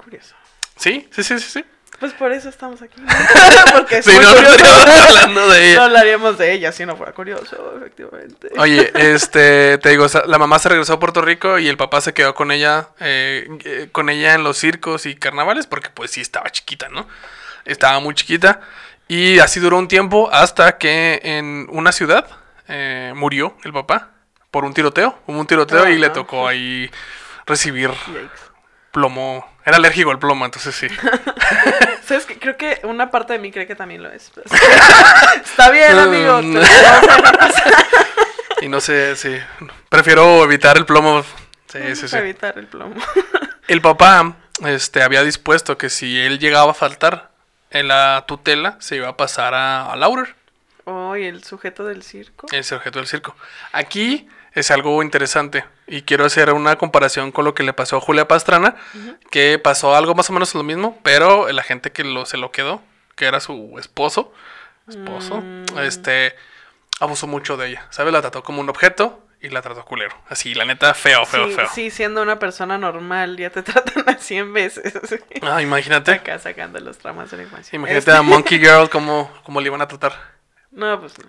curioso. 0.03 0.35
Sí, 0.75 1.09
sí, 1.13 1.23
sí, 1.23 1.39
sí, 1.39 1.49
sí. 1.61 1.65
Pues 2.00 2.12
por 2.12 2.31
eso 2.33 2.49
estamos 2.50 2.83
aquí. 2.83 3.00
¿no? 3.00 3.07
Porque 3.73 3.99
es 3.99 4.05
Sí, 4.05 4.11
muy 4.12 4.21
no, 4.23 4.29
no 4.31 4.37
curioso. 4.37 4.55
estaríamos 4.57 5.09
hablando 5.09 5.49
de 5.49 5.59
No 5.61 5.65
ella. 5.65 5.85
hablaríamos 5.85 6.38
de 6.38 6.53
ella 6.53 6.73
si 6.73 6.85
no 6.85 6.97
fuera 6.97 7.12
curioso, 7.12 7.75
efectivamente. 7.79 8.50
Oye, 8.59 8.91
este, 9.15 9.79
te 9.79 9.88
digo, 9.91 10.07
la 10.26 10.38
mamá 10.38 10.59
se 10.59 10.69
regresó 10.69 10.93
a 10.95 11.00
Puerto 11.00 11.23
Rico 11.23 11.59
y 11.59 11.69
el 11.69 11.76
papá 11.79 12.00
se 12.03 12.12
quedó 12.12 12.35
con 12.35 12.50
ella, 12.53 12.88
eh, 13.00 13.49
eh, 13.65 13.88
con 13.93 14.11
ella 14.11 14.35
en 14.35 14.45
los 14.45 14.59
circos 14.59 15.07
y 15.07 15.15
carnavales, 15.15 15.67
porque 15.67 15.88
pues 15.91 16.11
sí 16.11 16.21
estaba 16.21 16.50
chiquita, 16.50 16.88
¿no? 16.91 17.09
Estaba 17.65 17.99
muy 18.00 18.15
chiquita. 18.15 18.61
Y 19.09 19.38
así 19.38 19.61
duró 19.61 19.79
un 19.79 19.88
tiempo 19.88 20.29
hasta 20.33 20.79
que 20.79 21.21
en 21.23 21.67
una 21.71 21.93
ciudad 21.93 22.26
eh, 22.69 23.12
murió 23.17 23.57
el 23.65 23.73
papá 23.73 24.11
por 24.50 24.65
un 24.65 24.75
tiroteo. 24.75 25.19
Hubo 25.26 25.38
un 25.41 25.47
tiroteo 25.47 25.88
y 25.88 25.97
le 25.99 26.11
tocó 26.11 26.47
ahí 26.49 26.91
recibir 27.47 27.91
Yikes. 28.09 28.46
Plomo. 28.97 29.47
Era 29.67 29.76
alérgico 29.76 30.11
al 30.11 30.19
plomo, 30.19 30.47
entonces 30.47 30.75
sí. 30.75 30.87
¿Sabes 32.07 32.25
qué? 32.25 32.38
Creo 32.38 32.57
que 32.57 32.81
una 32.85 33.11
parte 33.11 33.35
de 33.35 33.38
mí 33.38 33.53
cree 33.53 33.67
que 33.67 33.75
también 33.75 34.03
lo 34.03 34.11
es. 34.11 34.33
Está 35.45 35.71
bien, 35.71 35.99
amigo. 35.99 36.41
Mm. 36.41 36.55
te 36.55 36.61
lo 36.61 36.83
vamos 36.83 37.11
a 37.11 37.17
dejar 37.17 37.38
pasar 37.38 37.75
Y 38.62 38.69
no 38.69 38.81
sé, 38.81 39.15
sí. 39.17 39.37
Prefiero 39.91 40.43
evitar 40.45 40.79
el 40.79 40.87
plomo. 40.87 41.23
Sí, 41.71 41.95
sí, 41.95 42.09
sí. 42.09 42.17
evitar 42.17 42.59
el 42.59 42.67
plomo. 42.69 42.95
El 43.69 43.83
papá 43.83 44.37
este, 44.65 45.03
había 45.03 45.25
dispuesto 45.25 45.76
que 45.76 45.91
si 45.91 46.21
él 46.21 46.38
llegaba 46.38 46.71
a 46.71 46.75
faltar 46.75 47.33
en 47.71 47.88
la 47.88 48.25
tutela, 48.29 48.76
se 48.79 48.95
iba 48.95 49.09
a 49.09 49.17
pasar 49.17 49.55
a, 49.55 49.91
a 49.91 49.97
Laurer, 49.97 50.37
Oh, 50.85 51.17
y 51.17 51.25
el 51.25 51.43
sujeto 51.43 51.85
del 51.85 52.05
circo. 52.05 52.47
ese 52.53 52.76
objeto 52.76 53.00
del 53.00 53.09
circo. 53.09 53.35
Aquí 53.73 54.29
es 54.57 54.71
algo 54.73 55.01
interesante 55.03 55.65
y 55.87 56.03
quiero 56.03 56.25
hacer 56.25 56.53
una 56.53 56.77
comparación 56.77 57.31
con 57.31 57.45
lo 57.45 57.55
que 57.55 57.63
le 57.63 57.73
pasó 57.73 57.99
a 57.99 58.01
Julia 58.01 58.27
Pastrana, 58.27 58.75
que 59.31 59.59
pasó 59.59 59.95
algo 59.95 60.15
más 60.15 60.29
o 60.31 60.33
menos 60.33 60.55
lo 60.55 60.63
mismo, 60.65 60.99
pero 61.05 61.51
la 61.53 61.63
gente 61.63 61.93
que 61.93 62.03
lo, 62.03 62.27
se 62.27 62.37
lo 62.39 62.51
quedó, 62.51 62.83
que 63.15 63.27
era 63.27 63.39
su 63.41 63.77
esposo, 63.79 64.33
esposo, 64.89 65.41
Mm. 65.43 65.79
este, 65.81 66.35
abusó 67.01 67.27
mucho 67.27 67.57
de 67.57 67.69
ella, 67.69 67.87
¿sabes? 67.91 68.13
La 68.13 68.21
trató 68.23 68.43
como 68.43 68.61
un 68.61 68.69
objeto 68.69 69.23
y 69.43 69.51
la 69.51 69.61
trató 69.61 69.85
culero. 69.85 70.17
Así, 70.29 70.55
la 70.55 70.65
neta, 70.65 70.95
feo, 70.95 71.27
feo, 71.27 71.49
sí, 71.49 71.55
feo. 71.55 71.69
sí, 71.75 71.91
siendo 71.91 72.23
una 72.23 72.39
persona 72.39 72.79
normal, 72.79 73.37
ya 73.37 73.51
te 73.51 73.63
tratan 73.63 74.09
a 74.09 74.15
100 74.19 74.53
veces. 74.55 74.95
Ah, 75.43 75.61
imagínate. 75.61 76.13
Acá 76.13 76.39
sacando 76.39 76.81
los 76.81 76.97
tramas 76.99 77.31
de 77.31 77.37
la 77.37 77.43
infancia. 77.43 77.77
Imagínate 77.77 77.99
Este- 77.99 78.13
a 78.13 78.23
Monkey 78.23 78.59
Girl 78.61 78.89
como, 78.89 79.31
como 79.45 79.61
le 79.61 79.67
iban 79.67 79.83
a 79.83 79.89
tratar. 79.89 80.15
No, 80.71 80.99
pues 81.01 81.15
no. 81.19 81.27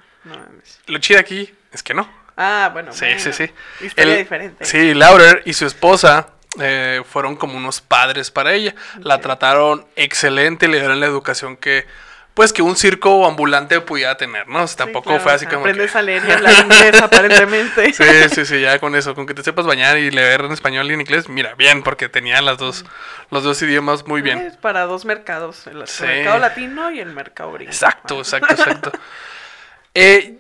Lo 0.88 0.98
chido 1.00 1.20
aquí 1.20 1.54
es 1.74 1.84
que 1.84 1.94
no. 1.94 2.08
Ah, 2.38 2.70
bueno. 2.72 2.94
Sí, 2.94 3.06
bueno. 3.06 3.20
sí, 3.20 3.34
sí. 3.34 3.52
Historia 3.84 4.14
El- 4.14 4.20
diferente. 4.20 4.64
Sí, 4.66 4.94
Laurer 4.94 5.42
y 5.46 5.54
su 5.54 5.66
esposa 5.66 6.28
eh, 6.60 7.02
fueron 7.10 7.36
como 7.36 7.58
unos 7.58 7.82
padres 7.82 8.32
para 8.32 8.54
ella. 8.54 8.76
La 9.02 9.20
trataron 9.20 9.86
excelente, 9.96 10.68
le 10.68 10.80
dieron 10.80 11.00
la 11.00 11.06
educación 11.08 11.58
que, 11.58 11.86
pues, 12.34 12.54
que 12.54 12.62
un 12.62 12.76
circo 12.76 13.26
ambulante 13.28 13.82
pudiera 13.82 14.18
tener, 14.18 14.48
¿no? 14.48 14.60
O 14.64 14.68
sea, 14.68 14.68
Sí, 14.68 14.76
tampoco 14.78 15.10
claro, 15.10 15.24
fue 15.24 15.32
o 15.32 15.36
así 15.36 15.46
sea, 15.46 15.54
como. 15.54 15.64
que- 15.66 15.72
Aprendes 15.72 15.96
a 15.96 16.02
leer 16.04 16.24
y 16.28 16.32
hablar 16.32 16.54
inglés, 16.64 17.02
aparentemente. 17.02 17.94
Sí, 17.94 18.04
sí, 18.34 18.46
sí, 18.46 18.62
ya 18.62 18.78
con 18.80 18.96
eso, 18.96 19.16
con 19.16 19.26
que 19.26 19.34
te 19.34 19.44
sepas 19.44 19.66
bañar 19.66 19.98
y 19.98 20.10
leer 20.12 20.42
en 20.42 20.52
español 20.52 20.90
y 20.90 20.94
en 20.94 21.02
inglés, 21.02 21.28
mira, 21.30 21.56
bien, 21.56 21.82
porque 21.84 22.08
tenían 22.10 22.46
las 22.46 22.58
dos, 22.60 22.86
los 23.32 23.44
dos 23.44 23.60
idiomas 23.64 24.06
muy 24.08 24.22
bien. 24.22 24.38
Es 24.40 24.58
para 24.58 24.84
dos 24.86 25.06
mercados, 25.06 25.66
el 25.68 25.88
Sí. 25.88 26.04
mercado 26.04 26.38
latino 26.40 26.92
y 26.92 27.00
el 27.00 27.12
mercado 27.14 27.52
gringo. 27.54 27.72
Exacto, 27.72 28.20
exacto, 28.20 28.48
exacto. 28.54 28.92
Eh, 29.94 30.38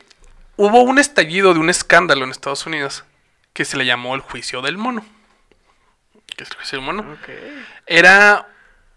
hubo 0.58 0.82
un 0.82 1.00
estallido 1.00 1.54
de 1.54 1.60
un 1.60 1.70
escándalo 1.70 2.26
en 2.26 2.32
Estados 2.32 2.66
Unidos 2.66 3.06
que 3.54 3.66
se 3.66 3.78
le 3.78 3.86
llamó 3.86 4.16
el 4.16 4.22
juicio 4.22 4.62
del 4.62 4.78
mono. 4.78 5.06
que 6.36 6.44
es 6.44 6.52
el 6.52 6.58
juicio 6.58 6.78
del 6.78 6.86
mono, 6.86 7.18
era 7.86 8.48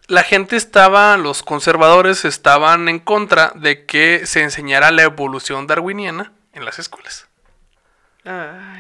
la 0.09 0.25
gente 0.25 0.57
estaba, 0.57 1.17
los 1.17 1.43
conservadores 1.43 2.25
estaban 2.25 2.89
en 2.89 2.99
contra 2.99 3.53
de 3.55 3.87
que 3.87 4.27
se 4.27 4.43
enseñara 4.43 4.91
la 4.91 5.03
evolución 5.03 5.67
darwiniana 5.69 6.33
en 6.53 6.65
las 6.65 6.79
escuelas. 6.81 7.29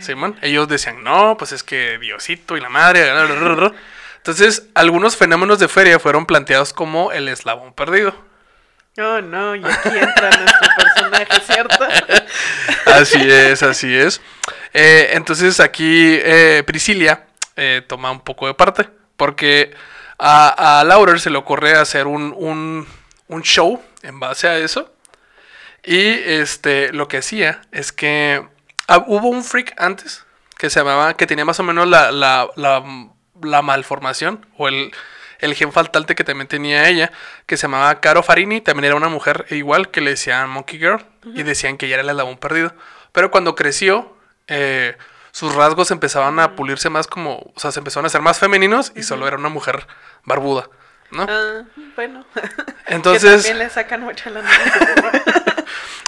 Simón, 0.00 0.36
ellos 0.42 0.68
decían, 0.68 1.02
no, 1.02 1.36
pues 1.38 1.52
es 1.52 1.62
que 1.62 1.98
Diosito 1.98 2.56
y 2.56 2.60
la 2.60 2.68
madre. 2.68 3.10
bla, 3.10 3.24
bla, 3.24 3.34
bla, 3.36 3.54
bla". 3.54 3.72
Entonces, 4.16 4.66
algunos 4.74 5.16
fenómenos 5.16 5.58
de 5.58 5.68
feria 5.68 5.98
fueron 5.98 6.26
planteados 6.26 6.74
como 6.74 7.12
el 7.12 7.28
eslabón 7.28 7.72
perdido. 7.72 8.14
Oh, 8.98 9.20
no, 9.22 9.54
y 9.54 9.64
aquí 9.64 9.88
entra 9.88 10.30
nuestro 10.30 10.68
Así 12.86 13.18
es, 13.30 13.62
así 13.62 13.94
es. 13.94 14.20
Eh, 14.72 15.10
entonces 15.12 15.60
aquí 15.60 16.18
eh, 16.22 16.62
Priscilia 16.66 17.26
eh, 17.56 17.82
toma 17.86 18.10
un 18.10 18.20
poco 18.20 18.46
de 18.46 18.54
parte, 18.54 18.88
porque 19.16 19.72
a, 20.18 20.80
a 20.80 20.84
Laurer 20.84 21.20
se 21.20 21.30
le 21.30 21.38
ocurre 21.38 21.72
hacer 21.76 22.06
un, 22.06 22.34
un- 22.36 22.86
un 23.28 23.42
show 23.42 23.82
en 24.02 24.18
base 24.20 24.48
a 24.48 24.58
eso. 24.58 24.92
Y 25.84 25.98
este, 25.98 26.92
lo 26.92 27.08
que 27.08 27.18
hacía 27.18 27.62
es 27.72 27.92
que 27.92 28.44
ah, 28.88 29.04
hubo 29.06 29.28
un 29.28 29.42
freak 29.44 29.74
antes 29.78 30.24
que 30.58 30.68
se 30.68 30.80
llamaba, 30.80 31.14
que 31.16 31.26
tenía 31.26 31.44
más 31.44 31.58
o 31.60 31.62
menos 31.62 31.88
la, 31.88 32.12
la, 32.12 32.48
la 33.42 33.62
malformación 33.62 34.44
o 34.58 34.68
el, 34.68 34.92
el 35.40 35.54
gen 35.54 35.72
faltante 35.72 36.14
que 36.14 36.24
también 36.24 36.48
tenía 36.48 36.88
ella, 36.88 37.10
que 37.46 37.56
se 37.56 37.62
llamaba 37.62 38.00
Caro 38.00 38.22
Farini, 38.22 38.60
también 38.60 38.84
era 38.86 38.94
una 38.96 39.08
mujer 39.08 39.46
igual 39.50 39.90
que 39.90 40.00
le 40.00 40.10
decían 40.10 40.48
Monkey 40.50 40.78
Girl 40.78 41.04
y 41.34 41.42
decían 41.42 41.76
que 41.76 41.86
ella 41.86 41.94
era 41.96 42.02
el 42.02 42.10
eslabón 42.10 42.38
perdido. 42.38 42.74
Pero 43.12 43.30
cuando 43.30 43.54
creció, 43.54 44.16
eh, 44.46 44.96
sus 45.32 45.54
rasgos 45.54 45.90
empezaban 45.90 46.38
a 46.40 46.56
pulirse 46.56 46.90
más 46.90 47.06
como, 47.06 47.36
o 47.36 47.52
sea, 47.56 47.72
se 47.72 47.80
empezaron 47.80 48.04
a 48.04 48.08
hacer 48.08 48.20
más 48.22 48.38
femeninos 48.38 48.92
y 48.96 49.02
solo 49.02 49.26
era 49.26 49.36
una 49.36 49.48
mujer 49.48 49.86
barbuda, 50.24 50.68
¿no? 51.10 51.26
Ah, 51.28 51.62
bueno. 51.96 52.24
Entonces- 52.86 53.42
Que 53.42 53.48
también 53.48 53.58
le 53.58 53.70
sacan 53.70 54.00
mucha 54.02 54.30
la 54.30 54.42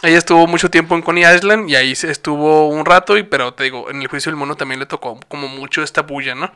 Ella 0.02 0.18
estuvo 0.18 0.46
mucho 0.48 0.68
tiempo 0.68 0.96
en 0.96 1.02
Coney 1.02 1.24
Island 1.24 1.70
y 1.70 1.76
ahí 1.76 1.92
estuvo 1.92 2.68
un 2.68 2.84
rato, 2.84 3.16
y 3.16 3.22
pero 3.22 3.54
te 3.54 3.64
digo, 3.64 3.88
en 3.88 4.02
el 4.02 4.08
juicio 4.08 4.30
del 4.30 4.36
mono 4.36 4.56
también 4.56 4.80
le 4.80 4.86
tocó 4.86 5.20
como 5.28 5.46
mucho 5.46 5.82
esta 5.82 6.02
bulla, 6.02 6.34
¿no? 6.34 6.52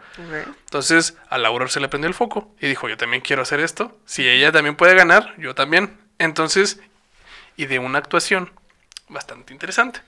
Entonces 0.65 1.17
a 1.31 1.39
Laura 1.39 1.69
se 1.69 1.79
le 1.79 1.89
prendió 1.89 2.09
el 2.09 2.15
foco 2.15 2.53
y 2.61 2.67
dijo, 2.67 2.89
yo 2.89 2.97
también 2.97 3.23
quiero 3.23 3.43
hacer 3.43 3.61
esto. 3.61 3.97
Si 4.05 4.29
ella 4.29 4.51
también 4.51 4.75
puede 4.75 4.95
ganar, 4.97 5.33
yo 5.39 5.55
también. 5.55 5.97
Entonces, 6.19 6.81
y 7.57 7.67
de 7.67 7.79
una 7.79 7.99
actuación 7.99 8.51
bastante 9.09 9.53
interesante. 9.53 10.01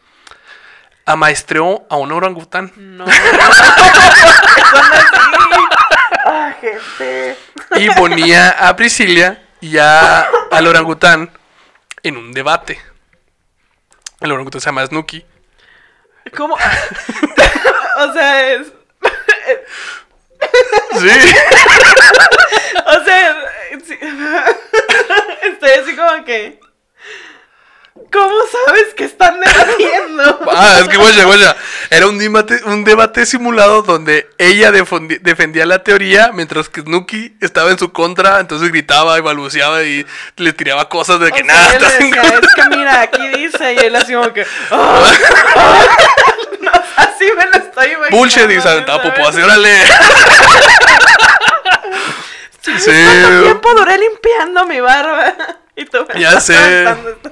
Amaestreó 1.06 1.86
a 1.88 1.96
un 1.96 2.12
orangután 2.12 2.72
No. 2.76 3.06
Ah, 6.30 6.52
gente. 6.60 7.38
y 7.76 7.88
ponía 7.90 8.50
a 8.50 8.76
Priscilia 8.76 9.42
y 9.62 9.78
a, 9.78 10.28
al 10.50 10.66
orangután 10.66 11.30
en 12.02 12.16
un 12.18 12.32
debate. 12.32 12.78
El 14.20 14.32
orangután 14.32 14.60
se 14.60 14.66
llama 14.66 14.86
Snooki. 14.86 15.24
¿Cómo? 16.36 16.54
o 17.98 18.12
sea, 18.12 18.52
es. 18.52 18.72
Sí. 20.98 21.08
O 22.90 23.04
sea, 23.04 23.36
sí. 23.84 23.98
estoy 25.42 25.70
así 25.70 25.94
como 25.94 26.24
que. 26.24 26.58
¿Cómo 28.10 28.34
sabes 28.66 28.94
que 28.96 29.04
están 29.04 29.38
debatiendo? 29.40 30.40
Ah, 30.50 30.78
es 30.80 30.88
que 30.88 30.96
guaya, 30.96 31.24
guaya. 31.24 31.56
Era 31.90 32.06
un 32.06 32.18
debate, 32.18 32.60
un 32.64 32.82
debate 32.84 33.26
simulado 33.26 33.82
donde 33.82 34.28
ella 34.38 34.70
defendía 34.72 35.66
la 35.66 35.82
teoría 35.82 36.30
mientras 36.32 36.68
que 36.68 36.80
Snooki 36.80 37.36
estaba 37.40 37.70
en 37.70 37.78
su 37.78 37.92
contra, 37.92 38.40
entonces 38.40 38.70
gritaba 38.70 39.18
y 39.18 39.20
balbuceaba 39.20 39.82
y 39.82 40.06
le 40.36 40.52
tiraba 40.52 40.88
cosas 40.88 41.20
de 41.20 41.30
que 41.32 41.42
nada, 41.44 41.74
él 41.74 41.80
le 41.82 41.86
estás 41.86 42.00
en 42.00 42.10
decía, 42.10 42.22
contra". 42.22 42.40
es 42.48 42.54
que 42.54 42.76
mira, 42.76 43.00
aquí 43.02 43.28
dice, 43.28 43.74
y 43.74 43.78
él 43.78 43.96
así 43.96 44.12
como 44.14 44.32
que. 44.32 44.46
"Ah, 44.70 45.04
ah". 45.56 45.86
No, 46.60 46.70
así 46.96 47.24
me 47.36 47.44
lo 47.46 47.52
estoy 47.52 47.86
imaginando. 47.92 48.16
Bullshit 48.16 48.50
y 48.50 48.60
se 48.60 48.68
aventaba 48.68 49.02
popó 49.02 49.28
así, 49.28 49.40
órale. 49.40 49.70
¿Sabes 52.60 52.84
Sí. 52.84 52.90
¿Cuánto 52.90 53.42
tiempo 53.44 53.74
duré 53.74 53.98
limpiando 53.98 54.66
mi 54.66 54.80
barba? 54.80 55.34
Y 55.78 55.84
tú 55.84 56.04
me 56.12 56.20
Ya 56.20 56.40
sé. 56.40 56.82
esto. 56.82 57.30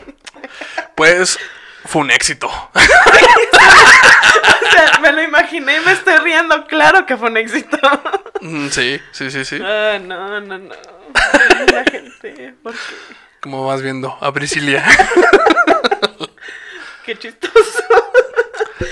Pues 0.94 1.38
fue 1.85 2.03
un 2.03 2.11
éxito. 2.11 2.49
O 3.59 4.70
sea, 4.70 4.99
me 5.01 5.12
lo 5.12 5.22
imaginé 5.22 5.77
y 5.77 5.81
me 5.81 5.92
estoy 5.92 6.16
riendo. 6.18 6.66
Claro 6.66 7.07
que 7.07 7.16
fue 7.16 7.31
un 7.31 7.37
éxito. 7.37 7.79
Mm, 8.40 8.68
Sí, 8.68 9.01
sí, 9.12 9.31
sí, 9.31 9.44
sí. 9.44 9.59
Ah, 9.62 9.99
no, 10.03 10.40
no, 10.40 10.59
no. 10.59 10.75
La 11.72 11.85
gente, 11.85 12.55
¿por 12.62 12.72
qué? 12.75 12.79
Como 13.40 13.66
vas 13.66 13.81
viendo 13.81 14.16
a 14.20 14.33
Priscilia. 14.33 14.85
Qué 17.05 17.16
chistoso. 17.18 17.55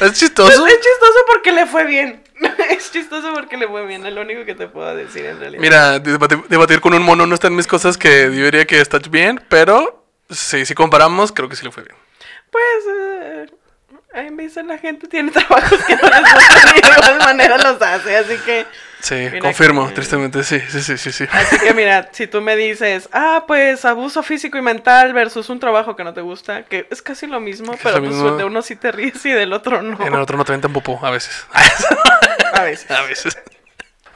Es 0.01 0.13
chistoso. 0.15 0.67
Es 0.67 0.75
chistoso 0.77 1.19
porque 1.27 1.53
le 1.53 1.67
fue 1.67 1.85
bien. 1.85 2.23
Es 2.71 2.91
chistoso 2.91 3.33
porque 3.35 3.57
le 3.57 3.69
fue 3.69 3.85
bien. 3.87 4.07
Es 4.07 4.13
lo 4.15 4.23
único 4.23 4.45
que 4.45 4.55
te 4.55 4.69
puedo 4.69 4.95
decir 4.95 5.27
en 5.27 5.39
realidad. 5.41 5.61
Mira, 5.61 5.99
debatir, 5.99 6.43
debatir 6.49 6.81
con 6.81 6.95
un 6.95 7.03
mono 7.03 7.27
no 7.27 7.35
está 7.35 7.49
en 7.49 7.57
mis 7.57 7.67
cosas 7.67 7.99
que 7.99 8.25
yo 8.35 8.45
diría 8.45 8.65
que 8.67 8.81
está 8.81 8.99
bien, 9.11 9.43
pero 9.49 10.04
sí, 10.31 10.65
si 10.67 10.75
comparamos, 10.75 11.33
creo 11.33 11.49
que 11.49 11.57
sí 11.57 11.65
le 11.65 11.71
fue 11.73 11.83
bien. 11.85 11.97
Pues, 12.51 12.63
eh, 12.97 13.47
en 14.15 14.37
vez 14.37 14.55
la 14.57 14.79
gente 14.79 15.09
tiene 15.09 15.31
trabajos 15.33 15.83
que 15.85 15.97
no 15.97 16.03
les 16.09 16.21
gustan 16.35 16.77
y 16.77 16.81
de 16.81 16.89
igual 16.89 17.19
manera 17.19 17.59
los 17.59 17.81
hace. 17.83 18.17
Así 18.17 18.37
que, 18.39 18.67
Sí, 19.01 19.29
confirmo, 19.39 19.87
que- 19.89 19.95
tristemente, 19.97 20.43
sí, 20.45 20.61
sí, 20.71 20.81
sí, 20.83 20.97
sí, 20.97 21.13
sí. 21.13 21.27
así 21.31 21.59
que 21.59 21.75
mira, 21.75 22.09
si 22.13 22.27
tú 22.27 22.41
me 22.41 22.57
dices, 22.57 23.09
ah, 23.13 23.45
pues 23.47 23.85
abuso 23.85 24.23
físico 24.23 24.57
y 24.57 24.63
mental 24.63 25.13
versus 25.13 25.51
un 25.51 25.61
trabajo 25.61 25.95
que 25.95 26.05
no 26.05 26.15
te 26.15 26.23
gusta, 26.23 26.63
que 26.63 26.87
es 26.91 27.03
casi 27.03 27.27
lo 27.27 27.39
mismo, 27.39 27.77
pero 27.83 27.99
pues 27.99 28.13
mismo. 28.13 28.37
de 28.37 28.45
uno 28.45 28.63
sí 28.63 28.77
te 28.77 28.93
ríes 28.93 29.23
y 29.27 29.31
del 29.31 29.53
otro 29.53 29.83
no. 29.83 30.01
En 30.07 30.15
el 30.15 30.21
otro 30.21 30.39
no 30.39 30.45
te 30.47 30.53
aventan 30.53 30.73
popó, 30.73 30.99
a 31.05 31.11
veces. 31.11 31.45
A 32.55 32.63
veces. 32.63 32.89
a 32.91 33.03
veces. 33.03 33.37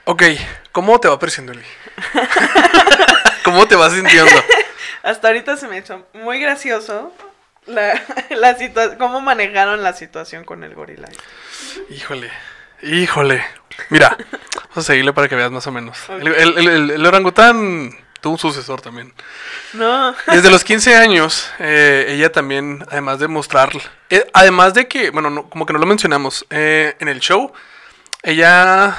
Ok, 0.05 0.23
¿cómo 0.73 0.99
te 1.01 1.09
va 1.09 1.19
pareciendo, 1.19 1.53
Eli? 1.53 1.61
¿Cómo 3.45 3.67
te 3.67 3.75
vas 3.77 3.93
sintiendo? 3.93 4.31
Hasta 5.03 5.29
ahorita 5.29 5.57
se 5.57 5.69
me 5.69 5.79
hecho 5.79 6.07
muy 6.15 6.41
gracioso 6.41 7.13
la, 7.67 8.01
la 8.31 8.57
cómo 8.99 9.21
manejaron 9.21 9.83
la 9.83 9.93
situación 9.93 10.45
con 10.45 10.65
el 10.65 10.75
gorila. 10.75 11.09
Híjole, 11.91 12.31
híjole. 12.83 13.45
Mira, 13.91 14.17
vamos 14.55 14.77
a 14.79 14.83
seguirle 14.83 15.13
para 15.13 15.29
que 15.29 15.35
veas 15.37 15.51
más 15.51 15.67
o 15.67 15.73
menos. 15.73 15.99
Ok. 16.09 16.21
El, 16.21 16.29
el- 16.29 16.59
el- 16.69 16.91
el 16.91 17.07
orangután 17.07 17.91
tuvo 18.21 18.33
un 18.33 18.39
sucesor 18.39 18.81
también. 18.81 19.13
No, 19.75 20.15
Desde 20.27 20.51
los 20.51 20.65
15 20.65 20.97
años, 20.97 21.49
eh, 21.61 22.07
ella 22.09 22.33
también, 22.33 22.85
además 22.91 23.21
de 23.21 23.29
mostrar, 23.29 23.71
eh, 24.11 24.29
además 24.33 24.75
de 24.75 24.89
que, 24.89 25.11
bueno, 25.11 25.31
no- 25.31 25.49
como 25.49 25.65
que 25.67 25.73
no 25.73 25.79
lo 25.79 25.87
mencionamos, 25.87 26.45
eh, 26.51 26.97
en 26.99 27.07
el 27.09 27.21
show, 27.21 27.53
ella 28.23 28.97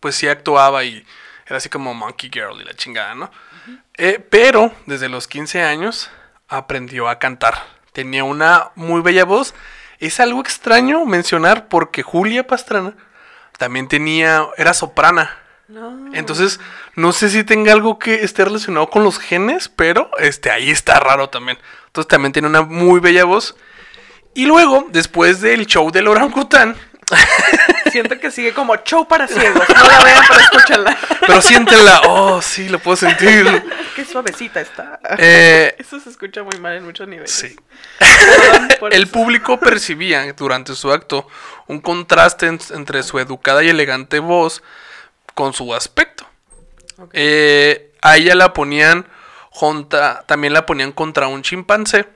pues 0.00 0.14
sí 0.14 0.28
actuaba 0.28 0.84
y 0.84 1.04
era 1.46 1.56
así 1.56 1.68
como 1.68 1.92
Monkey 1.94 2.30
Girl 2.32 2.60
y 2.60 2.64
la 2.64 2.74
chingada, 2.74 3.14
¿no? 3.14 3.30
Eh, 3.96 4.24
pero 4.30 4.72
desde 4.86 5.08
los 5.08 5.28
15 5.28 5.62
años 5.62 6.10
aprendió 6.48 7.08
a 7.08 7.18
cantar. 7.18 7.54
Tenía 7.92 8.24
una 8.24 8.70
muy 8.74 9.02
bella 9.02 9.24
voz. 9.24 9.54
Es 9.98 10.20
algo 10.20 10.40
extraño 10.40 11.04
mencionar 11.06 11.68
porque 11.68 12.02
Julia 12.02 12.46
Pastrana 12.46 12.94
también 13.58 13.88
tenía, 13.88 14.46
era 14.56 14.74
soprana. 14.74 15.38
no. 15.68 16.10
Entonces, 16.12 16.60
no 16.96 17.12
sé 17.12 17.30
si 17.30 17.44
tenga 17.44 17.72
algo 17.72 17.98
que 17.98 18.16
esté 18.24 18.44
relacionado 18.44 18.90
con 18.90 19.04
los 19.04 19.18
genes, 19.18 19.68
pero 19.68 20.10
este, 20.18 20.50
ahí 20.50 20.70
está 20.70 21.00
raro 21.00 21.30
también. 21.30 21.58
Entonces 21.86 22.08
también 22.08 22.32
tiene 22.32 22.48
una 22.48 22.62
muy 22.62 23.00
bella 23.00 23.24
voz. 23.24 23.56
Y 24.34 24.46
luego, 24.46 24.88
después 24.90 25.40
del 25.40 25.66
show 25.66 25.92
del 25.92 26.08
orangután, 26.08 26.76
Siento 27.94 28.18
que 28.18 28.32
sigue 28.32 28.52
como 28.52 28.74
show 28.78 29.06
para 29.06 29.28
ciegos. 29.28 29.62
No 29.68 29.82
la 29.88 30.02
vean, 30.02 30.24
pero 30.26 30.40
escúchala. 30.40 30.98
pero 31.20 31.40
siéntenla, 31.40 32.00
oh, 32.08 32.42
sí, 32.42 32.68
lo 32.68 32.80
puedo 32.80 32.96
sentir. 32.96 33.46
Qué 33.94 34.04
suavecita 34.04 34.60
está. 34.60 34.98
Eh, 35.16 35.76
Eso 35.78 36.00
se 36.00 36.10
escucha 36.10 36.42
muy 36.42 36.58
mal 36.58 36.74
en 36.76 36.84
muchos 36.84 37.06
niveles. 37.06 37.30
sí. 37.30 37.54
El 38.90 39.02
eso. 39.04 39.12
público 39.12 39.60
percibía 39.60 40.32
durante 40.32 40.74
su 40.74 40.90
acto 40.92 41.28
un 41.68 41.80
contraste 41.80 42.46
en- 42.48 42.58
entre 42.74 43.04
su 43.04 43.20
educada 43.20 43.62
y 43.62 43.68
elegante 43.68 44.18
voz 44.18 44.64
con 45.34 45.52
su 45.52 45.72
aspecto. 45.72 46.26
Ok. 46.98 47.10
Eh, 47.12 47.92
a 48.02 48.16
ella 48.16 48.34
la 48.34 48.52
ponían 48.52 49.06
junta, 49.50 50.24
también 50.26 50.52
la 50.52 50.66
ponían 50.66 50.90
contra 50.90 51.28
un 51.28 51.42
chimpancé. 51.42 52.06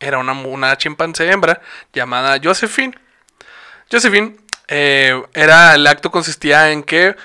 Era 0.00 0.18
una, 0.18 0.32
una 0.32 0.76
chimpancé 0.76 1.30
hembra 1.30 1.60
llamada 1.92 2.40
Josephine. 2.42 2.98
Josephine 3.90 4.36
eh, 4.68 5.22
era 5.34 5.74
el 5.74 5.86
acto 5.86 6.10
consistía 6.10 6.70
en 6.70 6.82
que 6.82 7.16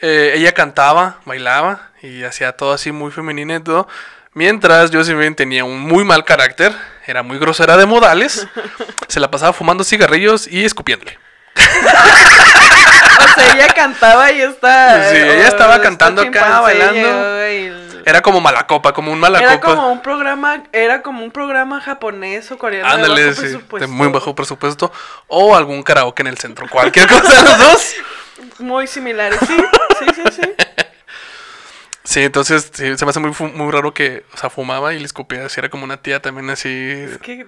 eh, 0.00 0.32
ella 0.34 0.52
cantaba, 0.52 1.18
bailaba 1.24 1.90
y 2.02 2.24
hacía 2.24 2.52
todo 2.52 2.72
así 2.72 2.92
muy 2.92 3.10
femenina 3.10 3.56
y 3.56 3.60
todo. 3.60 3.88
Mientras 4.34 4.90
Josephine 4.92 5.34
tenía 5.34 5.64
un 5.64 5.80
muy 5.80 6.04
mal 6.04 6.24
carácter, 6.24 6.72
era 7.06 7.22
muy 7.22 7.38
grosera 7.38 7.76
de 7.76 7.86
modales, 7.86 8.46
se 9.08 9.20
la 9.20 9.30
pasaba 9.30 9.52
fumando 9.52 9.84
cigarrillos 9.84 10.46
y 10.46 10.64
escupiéndole. 10.64 11.18
O 13.18 13.40
ella 13.40 13.68
cantaba 13.74 14.30
y 14.30 14.40
está. 14.42 15.10
Sí, 15.10 15.16
ella 15.16 15.48
estaba 15.48 15.76
oh, 15.76 15.80
cantando 15.80 16.22
acá, 16.22 16.60
bailando. 16.60 17.48
y 17.48 17.68
Era 18.06 18.22
como 18.22 18.40
malacopa, 18.40 18.92
como 18.92 19.12
un 19.12 19.20
malacopa. 19.20 19.52
Era 19.52 19.60
como 19.60 19.92
un 19.92 20.02
programa, 20.02 20.62
era 20.72 21.02
como 21.02 21.24
un 21.24 21.30
programa 21.30 21.80
japonés 21.80 22.50
o 22.52 22.58
coreano 22.58 22.88
de 22.88 22.94
Ándale, 22.94 23.26
bajo 23.26 23.34
sí, 23.36 23.42
de 23.42 23.48
presupuesto. 23.54 23.88
muy 23.88 24.08
bajo 24.08 24.34
presupuesto. 24.34 24.92
O 25.26 25.54
algún 25.56 25.82
karaoke 25.82 26.22
en 26.22 26.26
el 26.28 26.38
centro. 26.38 26.68
Cualquier 26.68 27.06
cosa 27.08 27.42
de 27.42 27.42
los 27.48 27.58
dos. 27.58 27.94
Muy 28.60 28.86
similares, 28.86 29.38
sí, 29.46 29.56
sí, 29.98 30.06
sí, 30.14 30.22
sí. 30.42 30.42
Sí, 32.04 32.20
entonces 32.22 32.70
sí, 32.72 32.96
se 32.96 33.04
me 33.04 33.10
hace 33.10 33.20
muy, 33.20 33.32
muy 33.52 33.70
raro 33.70 33.92
que, 33.92 34.24
o 34.32 34.36
sea, 34.38 34.48
fumaba 34.48 34.94
y 34.94 34.98
le 34.98 35.04
escupía. 35.04 35.44
Así 35.44 35.60
era 35.60 35.68
como 35.68 35.84
una 35.84 35.98
tía 36.00 36.22
también 36.22 36.48
así. 36.48 36.68
Es 36.70 37.18
que 37.18 37.46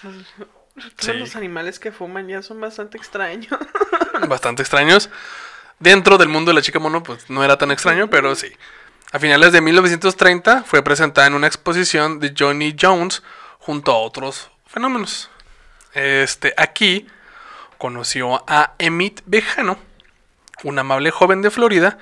todos 0.00 0.96
Sí. 0.98 1.12
los 1.12 1.36
animales 1.36 1.78
que 1.78 1.92
fuman 1.92 2.26
ya 2.26 2.40
son 2.40 2.58
bastante 2.58 2.96
extraños. 2.96 3.48
bastante 4.28 4.62
extraños. 4.62 5.10
Dentro 5.78 6.16
del 6.16 6.28
mundo 6.30 6.52
de 6.52 6.54
la 6.54 6.62
chica 6.62 6.78
mono, 6.78 7.02
pues 7.02 7.28
no 7.28 7.44
era 7.44 7.58
tan 7.58 7.70
extraño, 7.70 8.08
pero 8.08 8.34
sí. 8.34 8.50
A 9.12 9.18
finales 9.18 9.52
de 9.52 9.60
1930 9.60 10.64
fue 10.64 10.82
presentada 10.82 11.26
en 11.26 11.34
una 11.34 11.46
exposición 11.46 12.18
de 12.18 12.32
Johnny 12.36 12.74
Jones 12.80 13.22
junto 13.58 13.92
a 13.92 13.98
otros 13.98 14.50
fenómenos. 14.66 15.28
Este, 15.92 16.54
aquí 16.56 17.06
conoció 17.76 18.42
a 18.48 18.72
Emmett 18.78 19.22
Bejano, 19.26 19.78
un 20.64 20.78
amable 20.78 21.10
joven 21.10 21.42
de 21.42 21.50
Florida, 21.50 21.98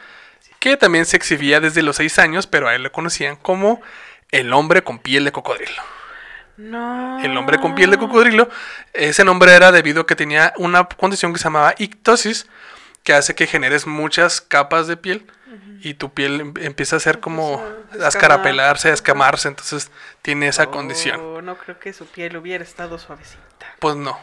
que 0.61 0.77
también 0.77 1.05
se 1.05 1.17
exhibía 1.17 1.59
desde 1.59 1.83
los 1.83 1.97
6 1.97 2.21
años, 2.21 2.47
pero 2.47 2.69
a 2.69 2.77
él 2.77 2.85
le 2.85 2.93
conocían 2.93 3.35
como 3.35 3.83
el 4.31 4.53
hombre 4.53 4.85
con 4.85 5.01
piel 5.01 5.25
de 5.25 5.33
cocodrilo. 5.33 5.83
No. 6.59 7.19
El 7.25 7.37
hombre 7.37 7.59
con 7.59 7.75
piel 7.75 7.91
de 7.91 7.99
cocodrilo. 7.99 8.49
Ese 8.93 9.25
nombre 9.25 9.53
era 9.53 9.73
debido 9.73 10.03
a 10.03 10.07
que 10.07 10.15
tenía 10.15 10.53
una 10.59 10.85
condición 10.85 11.33
que 11.33 11.41
se 11.41 11.45
llamaba 11.45 11.75
ictosis, 11.77 12.47
que 13.03 13.15
hace 13.15 13.35
que 13.35 13.49
generes 13.49 13.89
muchas 13.89 14.41
capas 14.41 14.87
de 14.87 14.97
piel 14.97 15.27
y 15.83 15.95
tu 15.95 16.13
piel 16.13 16.41
em- 16.41 16.55
empieza 16.61 16.97
a 16.97 17.01
ser 17.01 17.21
como 17.21 17.65
a 18.03 18.09
escarapelarse, 18.09 18.91
a 18.91 18.95
escamarse, 18.95 19.49
entonces 19.49 19.91
tiene 20.23 20.49
esa 20.49 20.67
condición. 20.67 21.21
Oh, 21.21 21.43
no 21.43 21.57
creo 21.57 21.79
que 21.79 21.93
su 21.93 22.07
piel 22.07 22.37
hubiera 22.37 22.63
estado 22.65 22.99
suavecita. 22.99 23.67
Pues 23.79 23.97
no. 23.97 24.19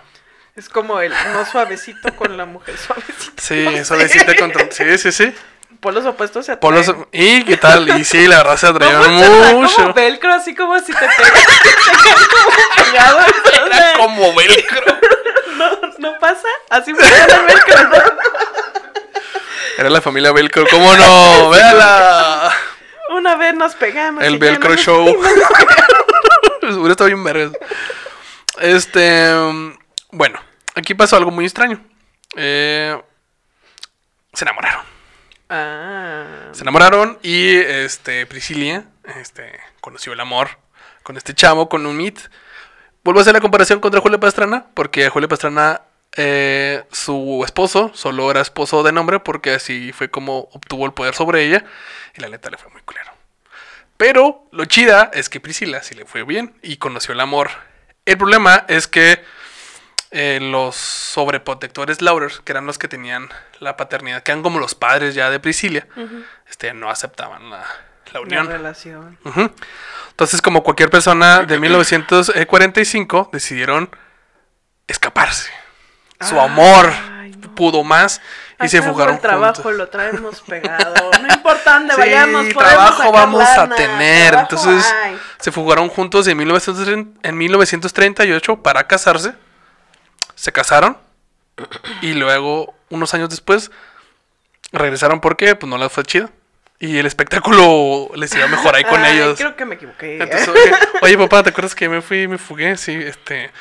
Es 0.56 0.70
como 0.70 1.00
el 1.02 1.12
no 1.34 1.46
suavecito 1.46 2.16
con 2.16 2.36
la 2.38 2.46
mujer 2.46 2.76
suavecita. 2.88 3.42
Sí, 3.42 3.64
no 3.66 3.72
eso 3.72 3.96
sé. 4.00 4.36
contra... 4.38 4.72
Sí, 4.72 4.98
sí, 4.98 5.12
sí. 5.12 5.36
Polos 5.82 6.06
opuestos 6.06 6.46
se 6.46 6.58
Polos- 6.58 6.88
atraen. 6.90 7.08
¿Y 7.12 7.44
qué 7.44 7.58
tal? 7.58 7.88
Y 8.00 8.04
sí, 8.04 8.26
la 8.28 8.38
verdad 8.38 8.58
se 8.58 8.68
atraían 8.68 9.14
mucho. 9.54 9.76
como 9.76 9.94
velcro, 9.94 10.34
así 10.34 10.56
como 10.56 10.80
si 10.80 10.92
te 10.94 10.94
pegas, 11.00 11.46
te 12.76 12.84
pegado. 12.84 13.20
Era 13.66 13.94
como 13.98 14.34
velcro. 14.34 14.98
No, 15.58 15.70
no 16.00 16.20
pasa, 16.20 16.48
así 16.70 16.94
funciona 16.94 17.26
el 17.36 17.46
velcro. 17.46 17.84
¿no? 17.90 18.04
Era 19.78 19.90
la 19.90 20.02
familia 20.02 20.32
velcro. 20.32 20.66
¿Cómo 20.70 20.96
no? 20.96 21.50
Véala. 21.52 22.52
Una 23.16 23.36
vez 23.36 23.54
nos 23.56 23.76
pegamos. 23.76 24.24
El 24.24 24.38
Velcro 24.38 24.72
nos 24.72 24.80
Show. 24.80 25.08
Hubiera 26.64 26.92
estado 26.92 27.06
bien 27.06 27.24
vergas. 27.24 27.52
Este. 28.60 29.32
Bueno, 30.12 30.40
aquí 30.76 30.94
pasó 30.94 31.16
algo 31.16 31.32
muy 31.32 31.46
extraño. 31.46 31.80
Eh, 32.36 33.00
se 34.34 34.46
enamoraron. 34.46 34.82
Ah. 35.50 36.50
Se 36.52 36.64
enamoraron 36.64 37.20
y 37.22 37.56
este 37.56 38.26
Priscilia 38.26 38.86
este, 39.16 39.60
conoció 39.80 40.12
el 40.12 40.20
amor 40.20 40.50
con 41.04 41.18
este 41.18 41.34
chavo, 41.34 41.70
con 41.70 41.86
un 41.86 41.96
mit. 41.96 42.20
Vuelvo 43.04 43.20
a 43.20 43.22
hacer 43.22 43.34
la 43.34 43.40
comparación 43.40 43.80
contra 43.80 44.02
Julia 44.02 44.20
Pastrana, 44.20 44.66
porque 44.74 45.10
Julia 45.10 45.30
Pastrana, 45.30 45.82
eh, 46.16 46.84
su 46.92 47.44
esposo, 47.46 47.92
solo 47.94 48.32
era 48.32 48.42
esposo 48.42 48.84
de 48.84 48.92
nombre, 48.92 49.20
porque 49.20 49.54
así 49.54 49.92
fue 49.92 50.10
como 50.10 50.50
obtuvo 50.52 50.86
el 50.86 50.94
poder 50.94 51.14
sobre 51.14 51.44
ella, 51.44 51.66
y 52.16 52.22
la 52.22 52.30
neta 52.30 52.50
le 52.50 52.58
fue 52.58 52.72
muy 52.72 52.82
culero. 52.82 53.12
Pero 53.98 54.48
lo 54.52 54.66
chida 54.66 55.10
es 55.14 55.30
que 55.30 55.40
Priscila 55.40 55.82
sí 55.84 55.96
le 55.96 56.06
fue 56.06 56.24
bien 56.24 56.56
y 56.62 56.78
conoció 56.78 57.14
el 57.14 57.20
amor. 57.20 57.50
El 58.06 58.18
problema 58.18 58.64
es 58.68 58.88
que 58.88 59.24
eh, 60.12 60.40
los 60.42 60.76
sobreprotectores 60.76 62.02
Laurer, 62.02 62.32
que 62.44 62.54
eran 62.54 62.66
los 62.66 62.78
que 62.78 62.88
tenían 62.88 63.30
la 63.60 63.76
paternidad, 63.76 64.24
que 64.24 64.32
eran 64.32 64.44
como 64.44 64.60
los 64.60 64.76
padres 64.76 65.16
ya 65.16 65.30
de 65.30 65.40
Priscila, 65.40 65.86
este, 66.50 66.74
no 66.74 66.90
aceptaban 66.90 67.50
la, 67.50 67.66
la 68.14 68.14
La 68.14 68.22
unión. 68.22 68.48
Entonces, 70.10 70.42
como 70.42 70.64
cualquier 70.64 70.90
persona 70.90 71.44
de 71.44 71.60
1945, 71.60 73.30
decidieron 73.34 73.90
escaparse. 74.88 75.52
Su 76.22 76.40
Ay, 76.40 76.46
amor 76.46 76.92
no. 77.38 77.56
pudo 77.56 77.84
más 77.84 78.22
y 78.60 78.68
se 78.70 78.82
fugaron 78.82 79.16
el 79.16 79.22
trabajo 79.22 79.62
juntos. 79.62 79.78
lo 79.78 79.88
traemos 79.90 80.42
pegado. 80.48 81.12
No 81.22 81.34
importa 81.34 81.74
dónde 81.76 81.94
Sí, 81.94 82.00
vayamos, 82.00 82.50
trabajo 82.50 82.98
sacar 82.98 83.14
vamos 83.14 83.44
a 83.44 83.70
tener. 83.70 84.32
trabajo 84.32 84.56
Entonces, 84.56 84.96
se 85.40 85.52
fugaron 85.52 85.90
juntos 85.90 86.28
en, 86.28 86.38
1930 86.38 87.20
en 87.28 87.38
1938 87.38 88.64
para 88.64 88.88
casarse. 88.88 89.34
Se 90.36 90.52
casaron. 90.52 90.98
Y 92.02 92.14
luego, 92.14 92.74
unos 92.90 93.14
años 93.14 93.30
después, 93.30 93.72
regresaron 94.72 95.22
porque 95.22 95.56
pues 95.56 95.70
no 95.70 95.78
les 95.78 95.92
fue 95.92 96.04
chido. 96.04 96.30
Y 96.80 96.98
el 96.98 97.06
espectáculo 97.08 98.10
les 98.16 98.34
iba 98.36 98.48
mejor 98.48 98.76
ahí 98.76 98.84
con 98.84 99.04
Ay, 99.04 99.18
ellos. 99.18 99.38
Creo 99.38 99.56
que 99.56 99.66
me 99.66 99.76
equivoqué. 99.76 100.18
Entonces, 100.22 100.48
oye, 100.50 100.72
oye, 101.02 101.18
papá, 101.18 101.44
¿te 101.44 101.50
acuerdas 101.50 101.76
que 101.76 101.90
me 101.90 102.02
fui 102.02 102.24
y 102.24 102.28
me 102.28 102.38
fugué? 102.38 102.76
Sí, 102.78 102.94
este. 102.94 103.52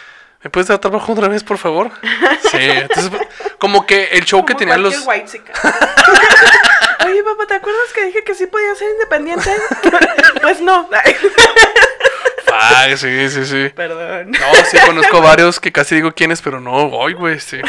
¿Me 0.47 0.51
puedes 0.51 0.69
dar 0.69 0.79
trabajo 0.79 1.11
otra 1.11 1.27
vez, 1.27 1.43
por 1.43 1.59
favor? 1.59 1.91
Sí, 2.53 2.59
entonces, 2.61 3.11
como 3.59 3.85
que 3.85 4.05
el 4.13 4.25
show 4.25 4.47
que 4.47 4.55
tenían 4.55 4.81
los. 4.81 5.05
whitezican. 5.05 5.57
Oye, 7.05 7.25
papá, 7.25 7.47
¿te 7.49 7.55
acuerdas 7.55 7.93
que 7.93 8.05
dije 8.07 8.23
que 8.23 8.33
sí 8.37 8.47
podía 8.47 8.73
ser 8.77 8.89
independiente? 8.93 9.51
pues 10.43 10.61
no. 10.61 10.89
Ay, 12.53 12.97
sí, 12.97 13.29
sí, 13.29 13.45
sí. 13.45 13.69
Perdón. 13.75 14.31
No, 14.31 14.55
sí 14.71 14.79
conozco 14.87 15.21
varios 15.21 15.59
que 15.59 15.73
casi 15.73 15.97
digo 15.97 16.13
quiénes, 16.13 16.41
pero 16.41 16.61
no, 16.61 16.75
hoy, 16.75 17.15
güey, 17.15 17.41
sí. 17.41 17.61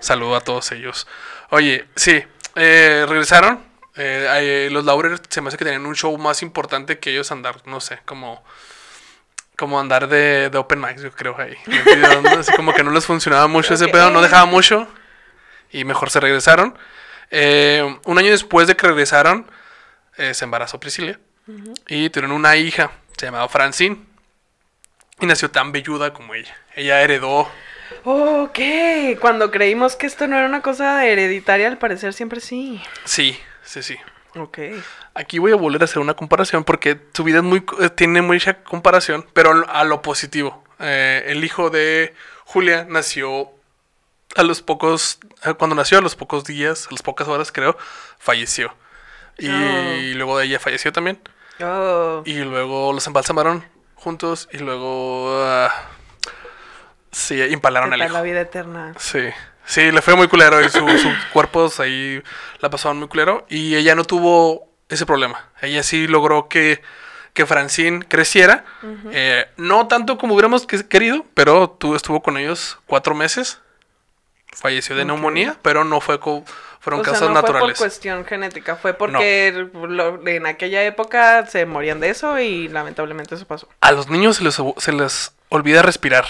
Saludo 0.00 0.36
a 0.36 0.42
todos 0.42 0.70
ellos. 0.72 1.06
Oye, 1.48 1.86
sí, 1.96 2.22
eh, 2.56 3.06
regresaron. 3.08 3.64
Eh, 3.96 4.66
eh, 4.66 4.68
los 4.70 4.84
Laurer 4.84 5.18
se 5.30 5.40
me 5.40 5.48
hace 5.48 5.56
que 5.56 5.64
tenían 5.64 5.86
un 5.86 5.96
show 5.96 6.16
más 6.18 6.42
importante 6.42 6.98
que 6.98 7.12
ellos 7.12 7.32
andar, 7.32 7.62
no 7.64 7.80
sé, 7.80 8.00
como 8.04 8.44
como 9.56 9.80
andar 9.80 10.08
de, 10.08 10.50
de 10.50 10.58
open 10.58 10.80
mics, 10.80 11.02
yo 11.02 11.10
creo, 11.10 11.36
ahí. 11.38 11.56
Así 12.38 12.52
como 12.52 12.72
que 12.72 12.84
no 12.84 12.90
les 12.90 13.06
funcionaba 13.06 13.46
mucho 13.46 13.74
ese 13.74 13.88
pedo, 13.88 14.10
no 14.10 14.20
dejaba 14.22 14.44
mucho. 14.44 14.86
Y 15.72 15.84
mejor 15.84 16.10
se 16.10 16.20
regresaron. 16.20 16.78
Eh, 17.30 17.98
un 18.04 18.18
año 18.18 18.30
después 18.30 18.68
de 18.68 18.76
que 18.76 18.86
regresaron, 18.86 19.50
eh, 20.16 20.34
se 20.34 20.44
embarazó 20.44 20.78
Priscilla. 20.78 21.18
Y 21.88 22.10
tuvieron 22.10 22.32
una 22.32 22.56
hija, 22.56 22.90
se 23.16 23.26
llamaba 23.26 23.48
Francine. 23.48 23.98
Y 25.20 25.26
nació 25.26 25.50
tan 25.50 25.72
velluda 25.72 26.12
como 26.12 26.34
ella. 26.34 26.54
Ella 26.74 27.00
heredó. 27.00 27.50
Ok, 28.04 28.58
cuando 29.20 29.50
creímos 29.50 29.96
que 29.96 30.06
esto 30.06 30.26
no 30.26 30.36
era 30.36 30.46
una 30.46 30.60
cosa 30.60 31.06
hereditaria, 31.06 31.68
al 31.68 31.78
parecer 31.78 32.12
siempre 32.12 32.40
sí. 32.40 32.82
Sí, 33.04 33.38
sí, 33.62 33.82
sí. 33.82 33.96
Ok. 34.36 34.58
Aquí 35.14 35.38
voy 35.38 35.52
a 35.52 35.56
volver 35.56 35.80
a 35.82 35.84
hacer 35.86 35.98
una 35.98 36.14
comparación 36.14 36.64
porque 36.64 36.98
su 37.14 37.24
vida 37.24 37.38
es 37.38 37.44
muy, 37.44 37.64
eh, 37.80 37.90
tiene 37.90 38.20
mucha 38.22 38.62
comparación, 38.62 39.26
pero 39.32 39.64
a 39.68 39.84
lo 39.84 40.02
positivo. 40.02 40.62
Eh, 40.78 41.24
el 41.28 41.42
hijo 41.44 41.70
de 41.70 42.14
Julia 42.44 42.86
nació 42.88 43.50
a 44.36 44.42
los 44.42 44.60
pocos, 44.62 45.18
eh, 45.44 45.54
cuando 45.54 45.74
nació 45.74 45.98
a 45.98 46.02
los 46.02 46.14
pocos 46.16 46.44
días, 46.44 46.86
a 46.88 46.92
las 46.92 47.02
pocas 47.02 47.26
horas 47.28 47.50
creo, 47.52 47.76
falleció. 48.18 48.74
Y 49.38 49.48
Oh. 49.48 50.16
luego 50.16 50.38
de 50.38 50.46
ella 50.46 50.58
falleció 50.58 50.92
también. 50.92 51.18
Oh. 51.62 52.22
Y 52.26 52.34
luego 52.40 52.92
los 52.92 53.06
embalsamaron 53.06 53.64
juntos 53.94 54.48
y 54.52 54.58
luego... 54.58 55.42
ah, 55.42 55.72
sí, 57.10 57.42
impalaron 57.42 57.88
¿Qué 57.90 57.94
al 57.94 58.02
hijo. 58.02 58.12
la 58.12 58.22
vida 58.22 58.40
eterna. 58.42 58.94
Sí, 58.98 59.20
sí, 59.66 59.90
le 59.92 60.00
fue 60.02 60.14
muy 60.14 60.28
culero 60.28 60.60
y 60.64 60.68
su- 60.70 60.88
sus 60.98 61.14
cuerpos 61.32 61.80
ahí 61.80 62.22
la 62.60 62.70
pasaban 62.70 62.96
muy 62.98 63.08
culero 63.08 63.44
y 63.48 63.74
ella 63.76 63.94
no 63.94 64.04
tuvo 64.04 64.68
ese 64.88 65.04
problema. 65.04 65.50
Ella 65.60 65.82
sí 65.82 66.06
logró 66.06 66.48
que, 66.48 66.80
que 67.34 67.44
Francine 67.46 68.04
creciera, 68.08 68.64
Eh, 69.12 69.44
no 69.56 69.86
tanto 69.88 70.16
como 70.16 70.34
hubiéramos 70.34 70.66
que- 70.66 70.86
querido, 70.88 71.24
pero 71.34 71.68
tu- 71.68 71.94
estuvo 71.94 72.22
con 72.22 72.38
ellos 72.38 72.78
cuatro 72.86 73.14
meses. 73.14 73.60
Falleció 74.52 74.96
de 74.96 75.04
neumonía, 75.04 75.56
pero 75.60 75.84
no 75.84 76.00
fue 76.00 76.18
co- 76.18 76.42
fueron 76.80 77.00
o 77.00 77.04
sea, 77.04 77.20
no 77.20 77.34
naturales. 77.34 77.60
fue 77.60 77.68
por 77.72 77.76
cuestión 77.76 78.24
genética, 78.24 78.76
fue 78.76 78.94
porque 78.94 79.66
lo- 79.74 80.26
en 80.26 80.46
aquella 80.46 80.82
época 80.84 81.44
se 81.46 81.66
morían 81.66 82.00
de 82.00 82.08
eso 82.10 82.38
y 82.38 82.68
lamentablemente 82.68 83.34
eso 83.34 83.44
pasó. 83.46 83.68
A 83.80 83.92
los 83.92 84.08
niños 84.08 84.36
se 84.36 84.44
les, 84.44 84.56
se 84.78 84.92
les 84.92 85.34
olvida 85.50 85.82
respirar. 85.82 86.24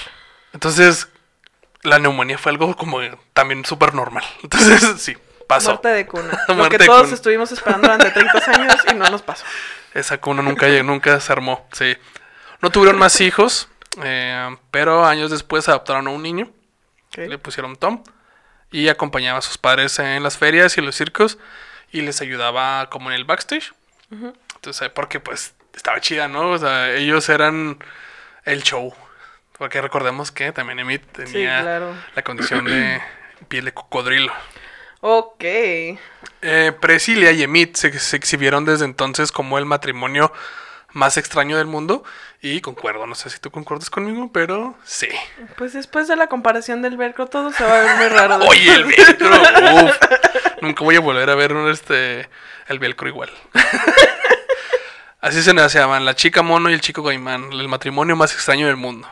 Entonces, 0.54 1.08
la 1.82 1.98
neumonía 1.98 2.38
fue 2.38 2.52
algo 2.52 2.76
como 2.76 3.00
también 3.32 3.64
súper 3.64 3.94
normal. 3.94 4.24
Entonces, 4.42 5.00
sí, 5.00 5.16
pasó. 5.46 5.70
Muerte 5.70 5.88
de 5.88 6.06
cuna. 6.06 6.44
lo 6.48 6.68
que 6.68 6.78
todos 6.78 7.02
cuna. 7.02 7.14
estuvimos 7.14 7.52
esperando 7.52 7.88
durante 7.88 8.10
30 8.10 8.50
años 8.52 8.76
y 8.90 8.94
no 8.94 9.08
nos 9.10 9.22
pasó. 9.22 9.44
Esa 9.94 10.18
cuna 10.18 10.42
nunca, 10.42 10.68
nunca 10.82 11.18
se 11.20 11.32
armó, 11.32 11.66
sí. 11.72 11.96
No 12.60 12.70
tuvieron 12.70 12.98
más 12.98 13.20
hijos, 13.20 13.68
eh, 14.02 14.56
pero 14.70 15.06
años 15.06 15.30
después 15.30 15.68
adoptaron 15.68 16.06
a 16.06 16.10
un 16.10 16.22
niño, 16.22 16.50
le 17.16 17.38
pusieron 17.38 17.76
Tom. 17.76 18.02
y 18.70 18.88
acompañaba 18.88 19.38
a 19.38 19.42
sus 19.42 19.56
padres 19.56 19.98
en 19.98 20.22
las 20.22 20.36
ferias 20.36 20.76
y 20.76 20.82
los 20.82 20.96
circos 20.96 21.38
y 21.92 22.02
les 22.02 22.20
ayudaba 22.20 22.90
como 22.90 23.10
en 23.10 23.16
el 23.16 23.24
backstage. 23.24 23.72
Entonces, 24.10 24.90
porque 24.90 25.18
pues 25.18 25.54
estaba 25.74 26.00
chida, 26.00 26.28
¿no? 26.28 26.50
O 26.50 26.58
sea, 26.58 26.92
ellos 26.92 27.28
eran 27.28 27.78
el 28.44 28.62
show. 28.62 28.94
Porque 29.58 29.80
recordemos 29.80 30.30
que 30.30 30.52
también 30.52 30.78
Emmett 30.78 31.02
tenía 31.12 31.62
claro. 31.62 31.94
la 32.14 32.22
condición 32.22 32.64
de 32.66 33.00
piel 33.48 33.64
de 33.64 33.72
cocodrilo. 33.72 34.32
Ok. 35.00 35.42
Eh, 35.42 36.72
Presilia 36.80 37.32
y 37.32 37.42
Emmett 37.42 37.76
se, 37.76 37.98
se 37.98 38.16
exhibieron 38.16 38.64
desde 38.64 38.84
entonces 38.84 39.32
como 39.32 39.58
el 39.58 39.64
matrimonio 39.64 40.32
más 40.96 41.16
extraño 41.16 41.58
del 41.58 41.66
mundo. 41.66 42.02
Y 42.42 42.60
concuerdo, 42.60 43.06
no 43.06 43.14
sé 43.14 43.30
si 43.30 43.38
tú 43.38 43.50
concuerdas 43.50 43.90
conmigo, 43.90 44.30
pero 44.32 44.76
sí. 44.84 45.08
Pues 45.56 45.72
después 45.72 46.08
de 46.08 46.16
la 46.16 46.26
comparación 46.26 46.82
del 46.82 46.96
velcro, 46.96 47.26
todo 47.26 47.52
se 47.52 47.64
va 47.64 47.78
a 47.78 47.82
ver 47.82 47.96
muy 47.96 48.08
raro. 48.08 48.38
Oye, 48.48 48.74
el 48.74 48.84
velcro. 48.84 49.30
uf. 49.84 49.96
Nunca 50.60 50.84
voy 50.84 50.96
a 50.96 51.00
volver 51.00 51.30
a 51.30 51.34
ver 51.34 51.52
un, 51.52 51.70
este, 51.70 52.28
el 52.68 52.78
velcro 52.78 53.08
igual. 53.08 53.30
Así 55.20 55.42
se 55.42 55.52
llamaban 55.52 56.04
la 56.04 56.14
chica 56.14 56.42
mono 56.42 56.70
y 56.70 56.74
el 56.74 56.80
chico 56.80 57.02
gaimán, 57.02 57.52
el 57.52 57.68
matrimonio 57.68 58.16
más 58.16 58.32
extraño 58.32 58.66
del 58.66 58.76
mundo. 58.76 59.08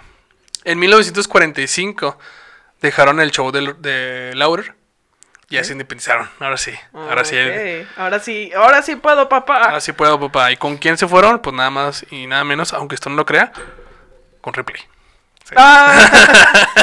En 0.64 0.78
1945 0.78 2.18
dejaron 2.80 3.20
el 3.20 3.30
show 3.30 3.50
de, 3.50 3.74
de 3.78 4.34
Laurer 4.34 4.74
y 5.48 5.56
ya 5.56 5.64
se 5.64 5.72
independizaron. 5.72 6.28
Ahora 6.40 6.56
sí, 6.56 6.72
ahora 6.92 7.24
sí. 7.24 7.36
Ahora 7.96 8.18
sí, 8.18 8.50
ahora 8.56 8.82
sí 8.82 8.96
puedo, 8.96 9.28
papá. 9.28 9.64
Ahora 9.64 9.80
sí 9.80 9.92
puedo, 9.92 10.18
papá. 10.18 10.52
¿Y 10.52 10.56
con 10.56 10.76
quién 10.76 10.96
se 10.96 11.06
fueron? 11.06 11.40
Pues 11.40 11.54
nada 11.54 11.70
más 11.70 12.04
y 12.10 12.26
nada 12.26 12.44
menos, 12.44 12.72
aunque 12.72 12.94
esto 12.94 13.10
no 13.10 13.16
lo 13.16 13.26
crea, 13.26 13.52
con 14.40 14.54
Ripley. 14.54 14.80
Sí. 15.44 15.54
Ah, 15.56 15.92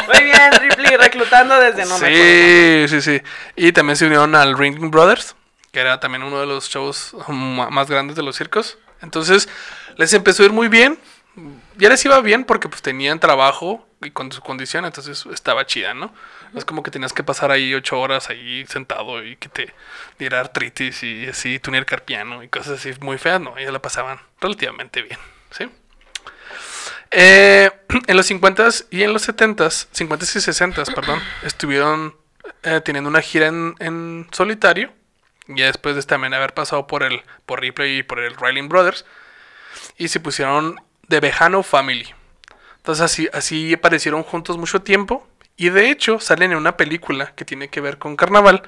muy 0.06 0.24
bien, 0.24 0.52
Ripley, 0.60 0.96
reclutando 0.96 1.58
desde 1.58 1.84
no 1.84 1.98
me 1.98 2.06
acuerdo. 2.06 2.88
sí, 2.88 3.00
sí, 3.00 3.00
sí. 3.00 3.22
Y 3.56 3.72
también 3.72 3.96
se 3.96 4.06
unieron 4.06 4.34
al 4.36 4.56
Ring 4.56 4.90
Brothers, 4.90 5.34
que 5.72 5.80
era 5.80 5.98
también 5.98 6.22
uno 6.22 6.38
de 6.38 6.46
los 6.46 6.68
shows 6.68 7.16
más 7.28 7.88
grandes 7.90 8.14
de 8.14 8.22
los 8.22 8.36
circos. 8.36 8.78
Entonces, 9.00 9.48
les 9.96 10.12
empezó 10.12 10.44
a 10.44 10.46
ir 10.46 10.52
muy 10.52 10.68
bien. 10.68 10.98
Ya 11.76 11.88
les 11.88 12.04
iba 12.04 12.20
bien 12.20 12.44
porque 12.44 12.68
pues 12.68 12.82
tenían 12.82 13.20
trabajo 13.20 13.86
y 14.02 14.10
con 14.10 14.30
su 14.32 14.40
condición, 14.40 14.84
entonces 14.84 15.24
estaba 15.32 15.64
chida, 15.66 15.94
¿no? 15.94 16.12
Es 16.54 16.64
como 16.64 16.82
que 16.82 16.90
tenías 16.90 17.12
que 17.12 17.22
pasar 17.22 17.50
ahí 17.50 17.74
ocho 17.74 18.00
horas 18.00 18.30
ahí 18.30 18.66
sentado 18.66 19.24
y 19.24 19.36
que 19.36 19.48
te 19.48 19.74
diera 20.18 20.40
artritis 20.40 21.02
y 21.02 21.28
así, 21.28 21.58
túnel 21.58 21.86
carpiano 21.86 22.42
y 22.42 22.48
cosas 22.48 22.80
así 22.80 22.92
muy 23.00 23.18
feas, 23.18 23.40
no, 23.40 23.56
ellos 23.56 23.72
la 23.72 23.80
pasaban 23.80 24.20
relativamente 24.40 25.02
bien, 25.02 25.18
¿sí? 25.50 25.70
Eh, 27.10 27.70
en 28.06 28.16
los 28.16 28.30
50s 28.30 28.86
y 28.90 29.02
en 29.02 29.12
los 29.12 29.28
70s, 29.28 29.88
50s 29.92 30.36
y 30.36 30.72
60s, 30.72 30.94
perdón, 30.94 31.20
estuvieron 31.42 32.16
eh, 32.62 32.80
teniendo 32.84 33.08
una 33.08 33.20
gira 33.20 33.46
en, 33.46 33.74
en 33.78 34.28
solitario. 34.32 34.92
Ya 35.48 35.66
después 35.66 35.96
de 35.96 36.02
también 36.02 36.34
haber 36.34 36.54
pasado 36.54 36.86
por 36.86 37.02
el 37.02 37.22
por 37.46 37.60
Ripley 37.60 37.98
y 37.98 38.02
por 38.02 38.20
el 38.20 38.36
Riley 38.36 38.62
Brothers. 38.68 39.04
Y 39.98 40.08
se 40.08 40.20
pusieron 40.20 40.80
The 41.08 41.20
Bejano 41.20 41.62
Family. 41.62 42.06
Entonces 42.78 43.02
así, 43.04 43.28
así 43.32 43.74
aparecieron 43.74 44.22
juntos 44.22 44.58
mucho 44.58 44.82
tiempo. 44.82 45.26
Y 45.56 45.68
de 45.70 45.90
hecho 45.90 46.18
salen 46.18 46.52
en 46.52 46.58
una 46.58 46.76
película 46.76 47.32
que 47.36 47.44
tiene 47.44 47.68
que 47.68 47.80
ver 47.80 47.98
con 47.98 48.16
carnaval. 48.16 48.62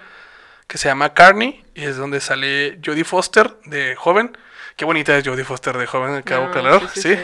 Que 0.66 0.78
se 0.78 0.88
llama 0.88 1.12
Carney. 1.14 1.62
Y 1.74 1.84
es 1.84 1.96
donde 1.96 2.20
sale 2.20 2.78
Jodie 2.84 3.04
Foster 3.04 3.56
de 3.66 3.96
joven. 3.96 4.36
Qué 4.76 4.84
bonita 4.84 5.16
es 5.16 5.26
Jodie 5.26 5.44
Foster 5.44 5.76
de 5.78 5.86
joven, 5.86 6.16
acabo 6.16 6.44
Ah, 6.44 6.46
de 6.46 6.58
aclarar, 6.58 6.88
sí, 6.92 7.02
sí. 7.02 7.16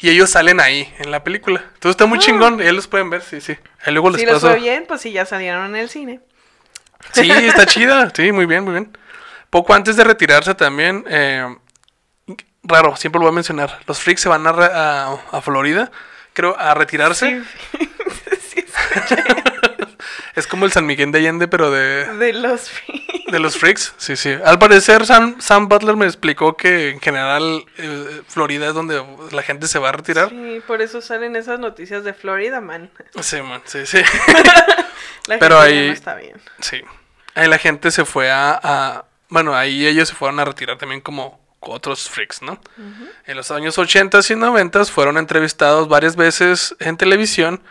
Y 0.00 0.10
ellos 0.10 0.30
salen 0.30 0.58
ahí 0.60 0.92
en 0.98 1.10
la 1.12 1.22
película. 1.22 1.60
Entonces 1.74 1.90
está 1.90 2.06
muy 2.06 2.18
Ah. 2.18 2.22
chingón. 2.22 2.58
Ya 2.58 2.72
los 2.72 2.88
pueden 2.88 3.10
ver, 3.10 3.22
sí, 3.22 3.40
sí. 3.40 3.56
Ahí 3.84 3.92
luego 3.92 4.10
les 4.10 4.20
Si 4.20 4.26
les 4.26 4.34
paso. 4.34 4.48
fue 4.50 4.58
bien, 4.60 4.86
pues 4.88 5.00
sí, 5.00 5.12
ya 5.12 5.24
salieron 5.24 5.66
en 5.66 5.76
el 5.76 5.88
cine. 5.88 6.20
Sí, 7.12 7.30
está 7.30 7.64
chida. 7.66 8.10
Sí, 8.14 8.32
muy 8.32 8.46
bien, 8.46 8.64
muy 8.64 8.72
bien. 8.72 8.96
Poco 9.50 9.72
antes 9.74 9.96
de 9.96 10.04
retirarse 10.04 10.54
también, 10.54 11.04
eh, 11.08 11.54
raro, 12.62 12.96
siempre 12.96 13.18
lo 13.18 13.24
voy 13.24 13.32
a 13.32 13.34
mencionar. 13.34 13.80
Los 13.86 14.00
freaks 14.00 14.20
se 14.22 14.28
van 14.28 14.46
a, 14.46 14.50
a, 14.50 15.18
a 15.32 15.40
Florida, 15.40 15.90
creo, 16.32 16.56
a 16.58 16.74
retirarse. 16.74 17.42
Sí, 17.72 17.80
sí, 18.40 18.64
Es 20.36 20.46
como 20.46 20.64
el 20.64 20.72
San 20.72 20.86
Miguel 20.86 21.10
de 21.12 21.18
Allende, 21.18 21.48
pero 21.48 21.70
de, 21.70 22.06
de 22.16 22.32
los 22.32 22.70
de 23.26 23.38
los 23.40 23.56
freaks. 23.58 23.94
Sí, 23.96 24.16
sí. 24.16 24.34
Al 24.44 24.58
parecer, 24.58 25.04
Sam, 25.04 25.36
Sam 25.40 25.68
Butler 25.68 25.96
me 25.96 26.06
explicó 26.06 26.56
que 26.56 26.90
en 26.90 27.00
general 27.00 27.64
eh, 27.78 28.22
Florida 28.28 28.68
es 28.68 28.74
donde 28.74 29.04
la 29.32 29.42
gente 29.42 29.66
se 29.68 29.78
va 29.78 29.90
a 29.90 29.92
retirar. 29.92 30.30
Sí, 30.30 30.62
por 30.66 30.82
eso 30.82 31.00
salen 31.00 31.36
esas 31.36 31.58
noticias 31.58 32.04
de 32.04 32.14
Florida, 32.14 32.60
man. 32.60 32.90
Sí, 33.20 33.42
man, 33.42 33.60
sí, 33.66 33.84
sí. 33.86 33.98
La 35.26 35.38
Pero 35.38 35.60
gente 35.60 35.74
ahí- 35.80 35.86
no 35.88 35.92
está 35.92 36.14
bien. 36.14 36.40
Sí. 36.60 36.80
Ahí 37.34 37.48
la 37.48 37.58
gente 37.58 37.90
se 37.90 38.04
fue 38.04 38.30
a, 38.30 38.58
a- 38.62 39.04
Bueno, 39.28 39.54
ahí 39.54 39.86
ellos 39.86 40.08
se 40.08 40.14
fueron 40.14 40.40
a 40.40 40.44
retirar 40.44 40.78
también 40.78 41.00
como 41.00 41.39
otros 41.60 42.08
freaks, 42.08 42.42
¿no? 42.42 42.58
En 43.26 43.36
los 43.36 43.50
años 43.50 43.78
80 43.78 44.20
y 44.28 44.36
90 44.36 44.86
fueron 44.86 45.18
entrevistados 45.18 45.88
varias 45.88 46.16
veces 46.16 46.74
en 46.80 46.96
televisión 46.96 47.62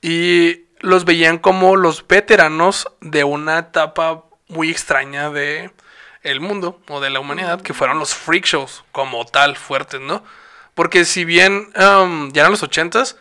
y 0.00 0.64
los 0.80 1.04
veían 1.04 1.38
como 1.38 1.76
los 1.76 2.06
veteranos 2.06 2.88
de 3.00 3.24
una 3.24 3.58
etapa 3.58 4.24
muy 4.48 4.70
extraña 4.70 5.30
de 5.30 5.70
el 6.22 6.40
mundo 6.40 6.80
o 6.88 7.00
de 7.00 7.10
la 7.10 7.20
humanidad, 7.20 7.60
que 7.60 7.74
fueron 7.74 7.98
los 7.98 8.14
freak 8.14 8.44
shows 8.44 8.84
como 8.92 9.24
tal, 9.26 9.56
fuertes, 9.56 10.00
¿no? 10.00 10.24
Porque 10.74 11.04
si 11.04 11.24
bien 11.24 11.70
um, 11.76 12.30
ya 12.32 12.42
eran 12.42 12.52
los 12.52 12.62
80s, 12.62 13.16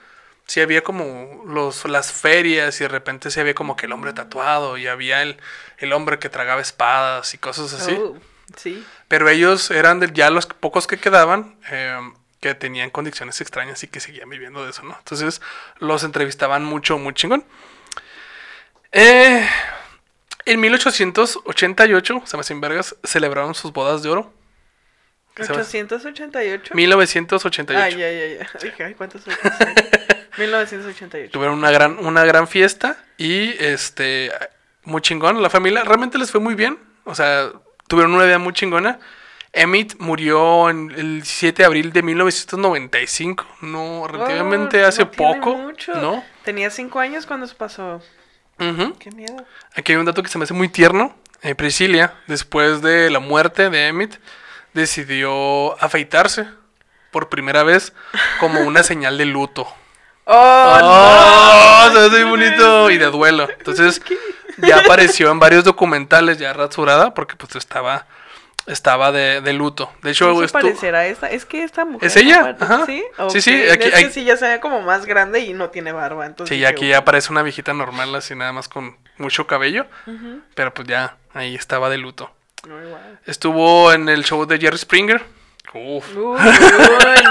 sí 0.46 0.62
había 0.62 0.84
como 0.84 1.43
los, 1.46 1.86
las 1.86 2.12
ferias 2.12 2.80
y 2.80 2.84
de 2.84 2.88
repente 2.88 3.30
sí 3.30 3.39
había 3.39 3.54
como 3.54 3.76
que 3.76 3.86
el 3.86 3.91
hombre 3.91 4.13
tatuado 4.13 4.78
y 4.78 4.88
había 4.88 5.22
el, 5.22 5.38
el 5.78 5.93
hombre 5.93 6.20
que 6.20 6.30
tragaba 6.30 6.62
espadas 6.62 7.34
y 7.34 7.38
cosas 7.38 7.74
así. 7.74 7.93
Oh, 7.93 8.17
sí. 8.55 8.86
Pero 9.07 9.29
ellos 9.29 9.71
eran 9.71 9.99
de 9.99 10.12
ya 10.13 10.29
los 10.29 10.45
pocos 10.45 10.88
que 10.88 10.97
quedaban 10.97 11.57
eh, 11.71 11.99
que 12.39 12.55
tenían 12.55 12.89
condiciones 12.89 13.41
extrañas 13.41 13.83
y 13.83 13.88
que 13.88 13.99
seguían 13.99 14.29
viviendo 14.29 14.63
de 14.63 14.71
eso, 14.71 14.83
¿no? 14.83 14.95
Entonces 14.97 15.41
los 15.79 16.03
entrevistaban 16.03 16.63
mucho, 16.63 16.97
muy 16.97 17.13
chingón. 17.13 17.43
Eh, 18.91 19.47
en 20.45 20.60
1888, 20.60 22.21
se 22.25 22.38
me 22.38 22.41
hacen 22.41 22.62
vergas, 22.62 22.95
celebraron 23.03 23.53
sus 23.55 23.73
bodas 23.73 24.03
de 24.03 24.10
oro. 24.10 24.33
¿Qué 25.33 25.43
se 25.43 25.49
llama? 25.51 25.63
888. 25.63 26.73
1988. 26.73 27.83
Ay, 27.83 28.01
ay, 28.01 28.15
ay, 28.15 28.39
ay. 28.39 28.73
Ay, 28.86 28.93
¿cuántos 28.95 29.27
años? 29.27 29.39
1988. 30.38 31.31
Tuvieron 31.31 31.57
una 31.57 31.71
gran, 31.71 31.97
una 31.99 32.23
gran 32.23 32.47
fiesta 32.47 33.03
y 33.17 33.49
este 33.63 34.31
muy 34.83 35.01
chingón. 35.01 35.41
La 35.41 35.49
familia 35.49 35.83
realmente 35.83 36.17
les 36.17 36.31
fue 36.31 36.39
muy 36.39 36.55
bien. 36.55 36.79
O 37.03 37.13
sea, 37.13 37.51
tuvieron 37.88 38.13
una 38.13 38.26
vida 38.26 38.38
muy 38.39 38.54
chingona. 38.54 39.00
Emmett 39.54 39.95
murió 40.00 40.69
en 40.69 40.91
el 40.91 41.21
7 41.26 41.63
de 41.63 41.65
abril 41.65 41.91
de 41.93 42.04
1995. 42.04 43.45
No, 43.62 44.08
relativamente 44.08 44.84
Oh, 44.84 44.88
hace 44.88 45.04
no 45.06 45.12
poco. 45.12 45.56
mucho. 45.56 45.93
¿No? 45.95 46.23
Tenía 46.43 46.69
cinco 46.69 47.00
años 47.00 47.26
cuando 47.26 47.47
se 47.47 47.56
pasó. 47.56 48.02
Ujú. 48.60 48.95
Qué 49.00 49.12
miedo. 49.12 49.36
Aquí 49.76 49.91
hay 49.93 49.97
un 49.97 50.06
dato 50.06 50.21
que 50.23 50.30
se 50.30 50.38
me 50.38 50.43
hace 50.43 50.54
muy 50.54 50.69
tierno. 50.69 51.15
Eh, 51.43 51.56
Priscilla, 51.56 52.15
después 52.28 52.82
de 52.82 53.10
la 53.10 53.19
muerte 53.19 53.69
de 53.69 53.88
Emmett, 53.88 54.19
decidió 54.73 55.82
afeitarse 55.84 56.47
por 57.12 57.30
primera 57.30 57.63
vez 57.63 57.93
como 58.39 58.62
una 58.62 58.84
señal 58.84 59.17
de 59.17 59.26
luto. 59.26 59.67
¡Oh, 60.26 60.78
¡Oh! 60.82 61.89
no! 61.89 61.93
se 61.93 62.10
ve 62.10 62.26
muy 62.26 62.38
bonito 62.47 62.89
y 62.91 62.97
de 62.97 63.06
duelo. 63.06 63.47
Entonces, 63.50 64.02
ya 64.58 64.80
apareció 64.80 65.32
en 65.32 65.39
varios 65.39 65.63
documentales 65.63 66.38
ya 66.38 66.54
rasurada 66.54 67.13
porque 67.13 67.36
pues 67.36 67.56
estaba 67.56 68.06
estaba 68.65 69.13
de, 69.13 69.39
de 69.39 69.54
luto. 69.54 69.89
De 70.04 70.12
hecho, 70.12 70.28
¿No 70.34 70.39
se 70.39 70.48
estu- 70.48 70.52
parecerá 70.52 71.06
esta? 71.08 71.30
Es 71.30 71.46
que 71.46 71.63
esta 71.63 71.86
mujer. 71.86 72.06
¿Es 72.06 72.17
ella? 72.17 72.58
Ajá. 72.60 72.86
¿Sí? 72.86 73.02
Sí, 73.30 73.41
sí, 73.41 73.62
Ok. 73.63 73.72
aquí- 73.72 73.84
Es 73.88 73.93
que 73.93 73.96
aquí- 74.06 74.13
sí, 74.13 74.26
ya 74.26 74.36
se 74.36 74.46
ve 74.48 74.60
como 74.60 74.82
más 74.82 75.06
grande 75.06 75.39
y 75.39 75.54
no 75.54 75.70
tiene 75.70 75.93
barba. 75.93 76.26
Entonces 76.26 76.58
Sí, 76.58 76.65
aquí 76.65 76.89
ya 76.89 77.06
parece 77.06 77.32
una 77.32 77.43
viejita 77.43 77.74
normal, 77.74 78.13
así 78.15 78.36
nada 78.36 78.52
más 78.52 78.67
con 78.67 78.98
mucho 79.17 79.48
cabello. 79.48 79.86
Pero 80.54 80.74
pues 80.74 80.86
ya, 80.88 81.15
ahí 81.34 81.56
estaba 81.56 81.89
de 81.89 81.98
luto. 81.98 82.30
No, 82.67 82.84
igual. 82.84 83.20
Estuvo 83.26 83.93
en 83.93 84.10
el 84.10 84.26
show 84.26 84.46
de 84.46 84.58
Jerry 84.58 84.78
Springer. 84.78 85.24
Uf. 85.73 86.15
Uy, 86.15 86.17
uy, 86.17 86.38
no, 86.38 86.93
hombre. 86.93 87.23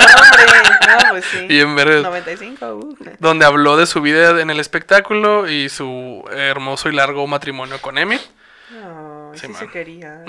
No, 0.87 1.11
pues 1.11 1.25
sí. 1.25 1.47
Bien 1.47 1.75
vergas. 1.75 2.03
95. 2.03 2.67
uh. 2.75 2.97
Donde 3.19 3.47
habló 3.47 3.77
de 3.77 3.87
su 3.87 4.01
vida 4.01 4.41
en 4.41 4.51
el 4.51 4.61
espectáculo 4.61 5.49
y 5.49 5.69
su 5.69 6.25
hermoso 6.31 6.89
y 6.89 6.93
largo 6.93 7.27
matrimonio 7.27 7.81
con 7.81 7.99
Emmett. 7.99 8.23
No, 8.71 9.33
Sí, 9.35 9.53
se 9.55 9.69
quería. 9.69 10.25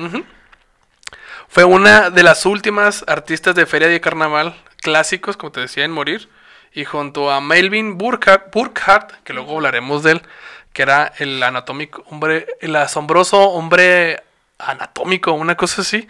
Fue 1.47 1.63
una 1.63 2.09
de 2.09 2.23
las 2.23 2.45
últimas 2.45 3.05
artistas 3.07 3.55
de 3.55 3.65
feria 3.65 3.87
de 3.87 4.01
carnaval 4.01 4.55
clásicos, 4.81 5.37
como 5.37 5.51
te 5.51 5.61
decía, 5.61 5.85
en 5.85 5.91
morir. 5.91 6.29
Y 6.73 6.85
junto 6.85 7.31
a 7.31 7.41
Melvin 7.41 7.97
Burkhardt, 7.97 8.53
Burkhardt, 8.53 9.23
que 9.23 9.33
luego 9.33 9.55
hablaremos 9.55 10.03
de 10.03 10.11
él, 10.13 10.21
que 10.73 10.81
era 10.81 11.13
el 11.17 11.41
anatómico, 11.41 12.03
hombre, 12.09 12.45
el 12.59 12.75
asombroso 12.75 13.39
hombre 13.51 14.21
anatómico, 14.59 15.31
una 15.31 15.55
cosa 15.55 15.81
así. 15.81 16.07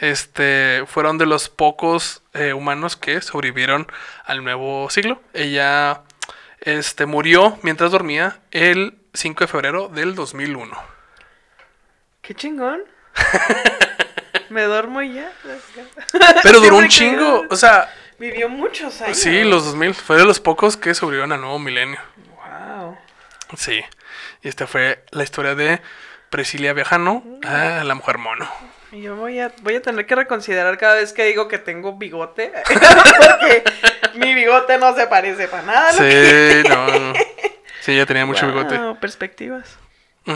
Este, 0.00 0.84
fueron 0.86 1.18
de 1.18 1.26
los 1.26 1.48
pocos 1.48 2.22
eh, 2.32 2.52
humanos 2.54 2.96
que 2.96 3.20
sobrevivieron 3.20 3.86
al 4.24 4.42
nuevo 4.42 4.88
siglo. 4.90 5.20
Ella 5.34 6.02
este, 6.60 7.06
murió 7.06 7.58
mientras 7.62 7.92
dormía 7.92 8.40
el 8.50 8.98
5 9.14 9.44
de 9.44 9.48
febrero 9.48 9.88
del 9.88 10.14
2001. 10.14 10.76
Qué 12.22 12.34
chingón. 12.34 12.82
Me 14.48 14.62
duermo 14.64 15.02
y 15.02 15.14
ya. 15.14 15.32
Pero 16.42 16.60
duró 16.60 16.76
un 16.78 16.88
chingo. 16.88 17.46
O 17.50 17.56
sea, 17.56 17.92
Vivió 18.20 18.50
muchos 18.50 19.00
años. 19.00 19.16
sí, 19.18 19.44
los 19.44 19.64
2000. 19.64 19.94
Fue 19.94 20.18
de 20.18 20.26
los 20.26 20.40
pocos 20.40 20.76
que 20.76 20.94
sobrevivieron 20.94 21.32
al 21.32 21.40
nuevo 21.40 21.58
milenio. 21.58 21.98
Wow. 22.36 22.98
Sí. 23.56 23.82
Y 24.42 24.48
esta 24.48 24.66
fue 24.66 25.04
la 25.10 25.22
historia 25.22 25.54
de 25.54 25.80
Priscilia 26.28 26.74
Viajano, 26.74 27.24
ah, 27.44 27.82
la 27.82 27.94
mujer 27.94 28.18
mono. 28.18 28.46
Y 28.92 29.02
yo 29.02 29.14
voy 29.16 29.38
a, 29.38 29.52
voy 29.62 29.76
a 29.76 29.82
tener 29.82 30.04
que 30.06 30.14
reconsiderar 30.16 30.76
cada 30.78 30.94
vez 30.96 31.12
que 31.12 31.24
digo 31.24 31.46
que 31.48 31.58
tengo 31.58 31.96
bigote. 31.96 32.52
Porque 32.66 33.62
mi 34.14 34.34
bigote 34.34 34.78
no 34.78 34.94
se 34.96 35.06
parece 35.06 35.46
para 35.48 35.62
nada. 35.62 35.92
que- 35.96 36.62
Sí, 36.64 36.68
no, 36.68 36.86
no. 36.98 37.12
Sí, 37.82 37.96
ya 37.96 38.04
tenía 38.06 38.26
mucho 38.26 38.46
bigote. 38.46 38.76
Wow, 38.78 38.98
perspectivas. 38.98 39.78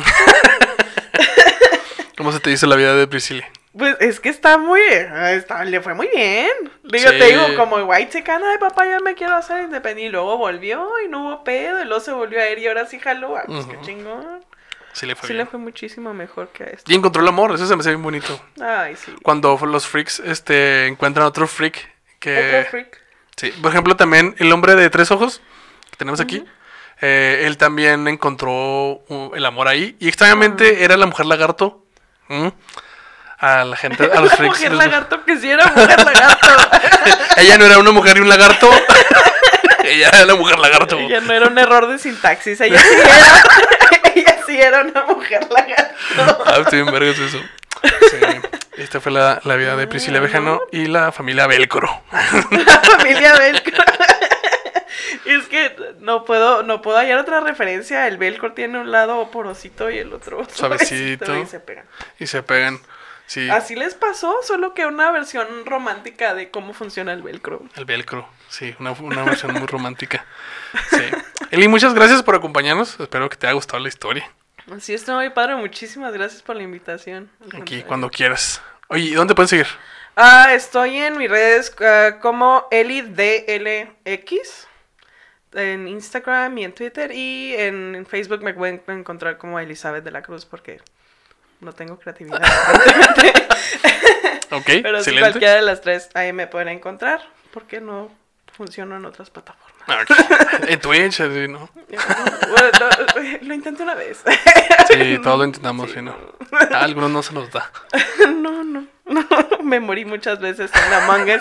¿Cómo 2.16 2.30
se 2.32 2.40
te 2.40 2.50
hizo 2.50 2.66
la 2.66 2.76
vida 2.76 2.94
de 2.94 3.06
Priscilia? 3.08 3.48
Pues 3.76 3.96
es 3.98 4.20
que 4.20 4.28
está 4.28 4.56
muy. 4.56 4.80
está- 4.80 5.64
le 5.64 5.80
fue 5.80 5.94
muy 5.94 6.08
bien. 6.08 6.48
Digo, 6.84 7.10
Sí. 7.10 7.18
te 7.18 7.24
digo, 7.26 7.56
como 7.56 7.76
White 7.78 8.12
se 8.12 8.22
cana 8.22 8.52
de 8.52 8.58
papá, 8.58 8.86
ya 8.86 9.00
me 9.00 9.14
quiero 9.16 9.34
hacer 9.34 9.64
independiente. 9.64 10.08
Y 10.08 10.12
luego 10.12 10.38
volvió 10.38 10.88
y 11.04 11.08
no 11.08 11.26
hubo 11.26 11.42
pedo. 11.44 11.82
Y 11.82 11.84
luego 11.84 12.00
se 12.00 12.12
volvió 12.12 12.40
a 12.40 12.48
ir 12.48 12.58
y 12.60 12.68
ahora 12.68 12.86
sí 12.86 13.00
jaló. 13.00 13.36
Ah, 13.36 13.42
pues 13.46 13.66
qué 13.66 13.76
chingón. 13.82 14.44
Sí 14.94 15.04
le 15.06 15.14
fue 15.14 15.26
Sí 15.26 15.34
bien. 15.34 15.44
le 15.44 15.50
fue 15.50 15.58
muchísimo 15.60 16.14
mejor 16.14 16.48
que 16.48 16.62
a 16.64 16.66
esto. 16.68 16.90
Y 16.90 16.94
encontró 16.94 17.20
el 17.20 17.28
amor, 17.28 17.52
eso 17.54 17.66
se 17.66 17.76
me 17.76 17.80
hace 17.80 17.90
bien 17.90 18.02
bonito. 18.02 18.40
Ay, 18.62 18.96
sí. 18.96 19.12
Cuando 19.22 19.58
los 19.66 19.86
freaks 19.86 20.20
este, 20.20 20.86
encuentran 20.86 21.26
otro 21.26 21.46
freak 21.46 21.86
que... 22.18 22.60
Otro 22.60 22.70
freak. 22.70 23.00
Sí, 23.36 23.50
por 23.60 23.70
ejemplo, 23.72 23.96
también 23.96 24.34
el 24.38 24.50
hombre 24.52 24.74
de 24.76 24.88
tres 24.90 25.10
ojos 25.10 25.42
que 25.90 25.96
tenemos 25.96 26.20
aquí, 26.20 26.44
eh, 27.00 27.42
él 27.46 27.56
también 27.58 28.06
encontró 28.08 29.02
el 29.34 29.44
amor 29.44 29.66
ahí. 29.68 29.96
Y 29.98 30.06
extrañamente 30.08 30.84
era 30.84 30.96
la 30.96 31.06
mujer 31.06 31.26
lagarto. 31.26 31.84
¿Mm? 32.28 32.48
A 33.38 33.64
la 33.64 33.76
gente, 33.76 34.04
a 34.04 34.20
los 34.20 34.30
La 34.30 34.36
freaks. 34.36 34.56
mujer 34.58 34.72
lagarto 34.74 35.24
que 35.24 35.36
sí 35.38 35.50
era 35.50 35.66
mujer 35.66 36.04
lagarto. 36.04 36.46
Ella 37.36 37.58
no 37.58 37.66
era 37.66 37.78
una 37.78 37.90
mujer 37.90 38.16
y 38.16 38.20
un 38.20 38.28
lagarto. 38.28 38.70
Ella 39.84 40.08
era 40.08 40.24
la 40.24 40.34
mujer 40.36 40.58
lagarto. 40.58 40.96
Ella 40.98 41.20
no 41.20 41.32
era 41.32 41.48
un 41.48 41.58
error 41.58 41.88
de 41.88 41.98
sintaxis. 41.98 42.58
Ella 42.60 42.80
sí 42.80 42.88
era. 42.96 43.42
Sí 44.54 44.60
era 44.60 44.82
una 44.82 45.04
mujer 45.06 45.46
lagarto. 45.50 45.94
Ah, 46.46 46.58
estoy 46.60 46.82
bien 46.82 46.92
vergas 46.92 47.18
eso. 47.18 47.38
Sí. 47.82 48.50
Esta 48.76 49.00
fue 49.00 49.12
la, 49.12 49.40
la 49.44 49.56
vida 49.56 49.76
de 49.76 49.86
Priscila 49.86 50.20
Vejano 50.20 50.60
y 50.72 50.86
la 50.86 51.12
familia 51.12 51.46
Velcro. 51.46 51.88
La 52.50 52.80
familia 52.80 53.34
velcro. 53.38 53.84
Es 55.24 55.46
que 55.48 55.74
no 56.00 56.24
puedo, 56.24 56.62
no 56.62 56.82
puedo 56.82 56.98
hallar 56.98 57.18
otra 57.18 57.40
referencia. 57.40 58.06
El 58.06 58.18
velcro 58.18 58.52
tiene 58.52 58.78
un 58.78 58.90
lado 58.90 59.30
porosito 59.30 59.90
y 59.90 59.98
el 59.98 60.12
otro 60.12 60.46
Suavecito. 60.50 61.36
y 61.38 61.46
se 61.46 61.60
pegan. 61.60 61.86
Y 62.18 62.26
se 62.26 62.42
pegan. 62.42 62.80
Sí, 63.26 63.48
Así 63.48 63.74
les 63.74 63.94
pasó, 63.94 64.36
solo 64.42 64.74
que 64.74 64.84
una 64.86 65.10
versión 65.10 65.46
romántica 65.64 66.34
de 66.34 66.50
cómo 66.50 66.74
funciona 66.74 67.12
el 67.12 67.22
velcro. 67.22 67.62
el 67.74 67.86
velcro. 67.86 68.28
Sí, 68.48 68.74
una, 68.78 68.92
una 68.92 69.24
versión 69.24 69.54
muy 69.54 69.66
romántica. 69.66 70.26
Sí. 70.90 71.02
Eli, 71.50 71.68
muchas 71.68 71.94
gracias 71.94 72.22
por 72.22 72.34
acompañarnos. 72.34 73.00
Espero 73.00 73.28
que 73.30 73.36
te 73.36 73.46
haya 73.46 73.54
gustado 73.54 73.82
la 73.82 73.88
historia. 73.88 74.30
Así 74.70 74.94
es, 74.94 75.06
muy 75.08 75.30
padre. 75.30 75.56
Muchísimas 75.56 76.12
gracias 76.12 76.42
por 76.42 76.56
la 76.56 76.62
invitación. 76.62 77.30
Aquí, 77.60 77.82
cuando 77.82 78.10
quieras. 78.10 78.62
Oye, 78.88 79.04
¿y 79.04 79.14
dónde 79.14 79.34
pueden 79.34 79.48
seguir? 79.48 79.66
Ah, 80.16 80.52
estoy 80.52 80.96
en 80.96 81.18
mis 81.18 81.28
redes 81.28 81.74
ah, 81.80 82.18
como 82.20 82.66
EliDLX. 82.70 84.68
En 85.52 85.86
Instagram 85.86 86.58
y 86.58 86.64
en 86.64 86.72
Twitter. 86.72 87.12
Y 87.12 87.54
en, 87.56 87.94
en 87.94 88.06
Facebook 88.06 88.42
me 88.42 88.54
pueden 88.54 88.82
encontrar 88.88 89.38
como 89.38 89.60
Elizabeth 89.60 90.04
de 90.04 90.10
la 90.10 90.22
Cruz 90.22 90.46
porque 90.46 90.80
no 91.60 91.72
tengo 91.72 91.98
creatividad. 91.98 92.42
Ok, 94.50 94.66
Pero 94.82 95.02
si 95.02 95.18
cualquiera 95.18 95.54
de 95.54 95.62
las 95.62 95.80
tres 95.80 96.10
ahí 96.14 96.32
me 96.32 96.46
pueden 96.46 96.68
encontrar. 96.68 97.20
Porque 97.52 97.80
no 97.80 98.10
funciono 98.52 98.96
en 98.96 99.04
otras 99.04 99.30
plataformas. 99.30 99.63
Ah. 99.86 100.04
En 100.68 100.80
Twitch, 100.80 101.20
así, 101.20 101.48
¿no? 101.48 101.68
No, 101.68 103.38
lo 103.42 103.54
intenté 103.54 103.82
una 103.82 103.94
vez. 103.94 104.22
Sí, 104.90 105.18
todo 105.22 105.38
lo 105.38 105.44
intentamos, 105.44 105.90
sí, 105.90 106.00
¿no? 106.00 106.16
A 106.72 106.80
algunos 106.84 107.10
no 107.10 107.22
se 107.22 107.34
nos 107.34 107.50
da. 107.50 107.70
No, 108.28 108.62
no, 108.64 108.86
no. 109.06 109.26
Me 109.62 109.80
morí 109.80 110.04
muchas 110.04 110.38
veces 110.40 110.70
en 110.74 110.92
Among 110.94 111.28
Us. 111.30 111.40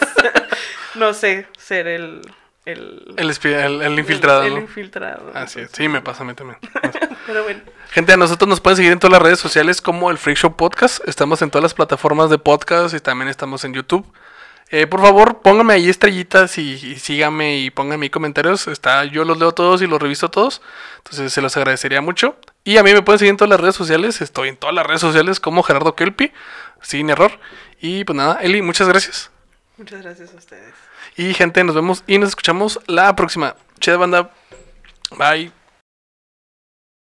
No 0.95 1.13
sé 1.13 1.47
ser 1.57 1.87
el. 1.87 2.21
El, 2.65 3.13
El, 3.17 3.29
espía- 3.29 3.65
el, 3.65 3.81
el 3.81 3.99
infiltrado, 3.99 4.41
El, 4.43 4.47
el 4.47 4.53
¿no? 4.55 4.59
infiltrado. 4.61 5.31
Así 5.33 5.59
es. 5.59 5.69
Sí, 5.73 5.89
me 5.89 5.99
pasa 6.01 6.23
a 6.23 6.25
mí 6.25 6.33
también. 6.33 6.57
Pero 7.27 7.43
bueno. 7.43 7.59
Gente, 7.91 8.13
a 8.13 8.17
nosotros 8.17 8.47
nos 8.47 8.61
pueden 8.61 8.77
seguir 8.77 8.91
en 8.93 8.99
todas 8.99 9.11
las 9.11 9.21
redes 9.21 9.39
sociales 9.39 9.81
como 9.81 10.09
el 10.11 10.17
Freak 10.17 10.37
Show 10.37 10.55
Podcast. 10.55 11.05
Estamos 11.05 11.41
en 11.41 11.49
todas 11.51 11.63
las 11.63 11.73
plataformas 11.73 12.29
de 12.29 12.37
podcast 12.37 12.95
y 12.95 13.01
también 13.01 13.27
estamos 13.27 13.65
en 13.65 13.73
YouTube. 13.73 14.05
Eh, 14.69 14.87
por 14.87 15.01
favor, 15.01 15.41
pónganme 15.41 15.73
ahí 15.73 15.89
estrellitas 15.89 16.57
y, 16.57 16.73
y 16.73 16.97
síganme 16.97 17.59
y 17.59 17.69
pónganme 17.69 18.05
ahí 18.05 18.09
comentarios. 18.09 18.67
Está, 18.67 19.05
yo 19.05 19.23
los 19.23 19.37
leo 19.37 19.51
todos 19.51 19.81
y 19.81 19.87
los 19.87 20.01
reviso 20.01 20.29
todos. 20.29 20.61
Entonces 20.97 21.31
se 21.31 21.41
los 21.41 21.55
agradecería 21.57 22.01
mucho. 22.01 22.35
Y 22.63 22.77
a 22.77 22.83
mí 22.83 22.93
me 22.93 23.01
pueden 23.01 23.19
seguir 23.19 23.31
en 23.31 23.37
todas 23.37 23.49
las 23.49 23.59
redes 23.59 23.75
sociales. 23.75 24.21
Estoy 24.21 24.49
en 24.49 24.57
todas 24.57 24.75
las 24.75 24.85
redes 24.85 25.01
sociales 25.01 25.39
como 25.39 25.63
Gerardo 25.63 25.95
Kelpi, 25.95 26.31
sin 26.81 27.09
error. 27.09 27.39
Y 27.79 28.03
pues 28.05 28.15
nada, 28.15 28.39
Eli, 28.41 28.61
muchas 28.61 28.87
gracias. 28.87 29.29
Muchas 29.77 30.01
gracias 30.01 30.33
a 30.33 30.37
ustedes. 30.37 30.73
Y 31.17 31.33
gente, 31.33 31.63
nos 31.63 31.75
vemos 31.75 32.03
y 32.07 32.17
nos 32.17 32.29
escuchamos 32.29 32.79
la 32.87 33.15
próxima. 33.15 33.55
Cheda 33.79 33.97
banda. 33.97 34.31
Bye. 35.17 35.62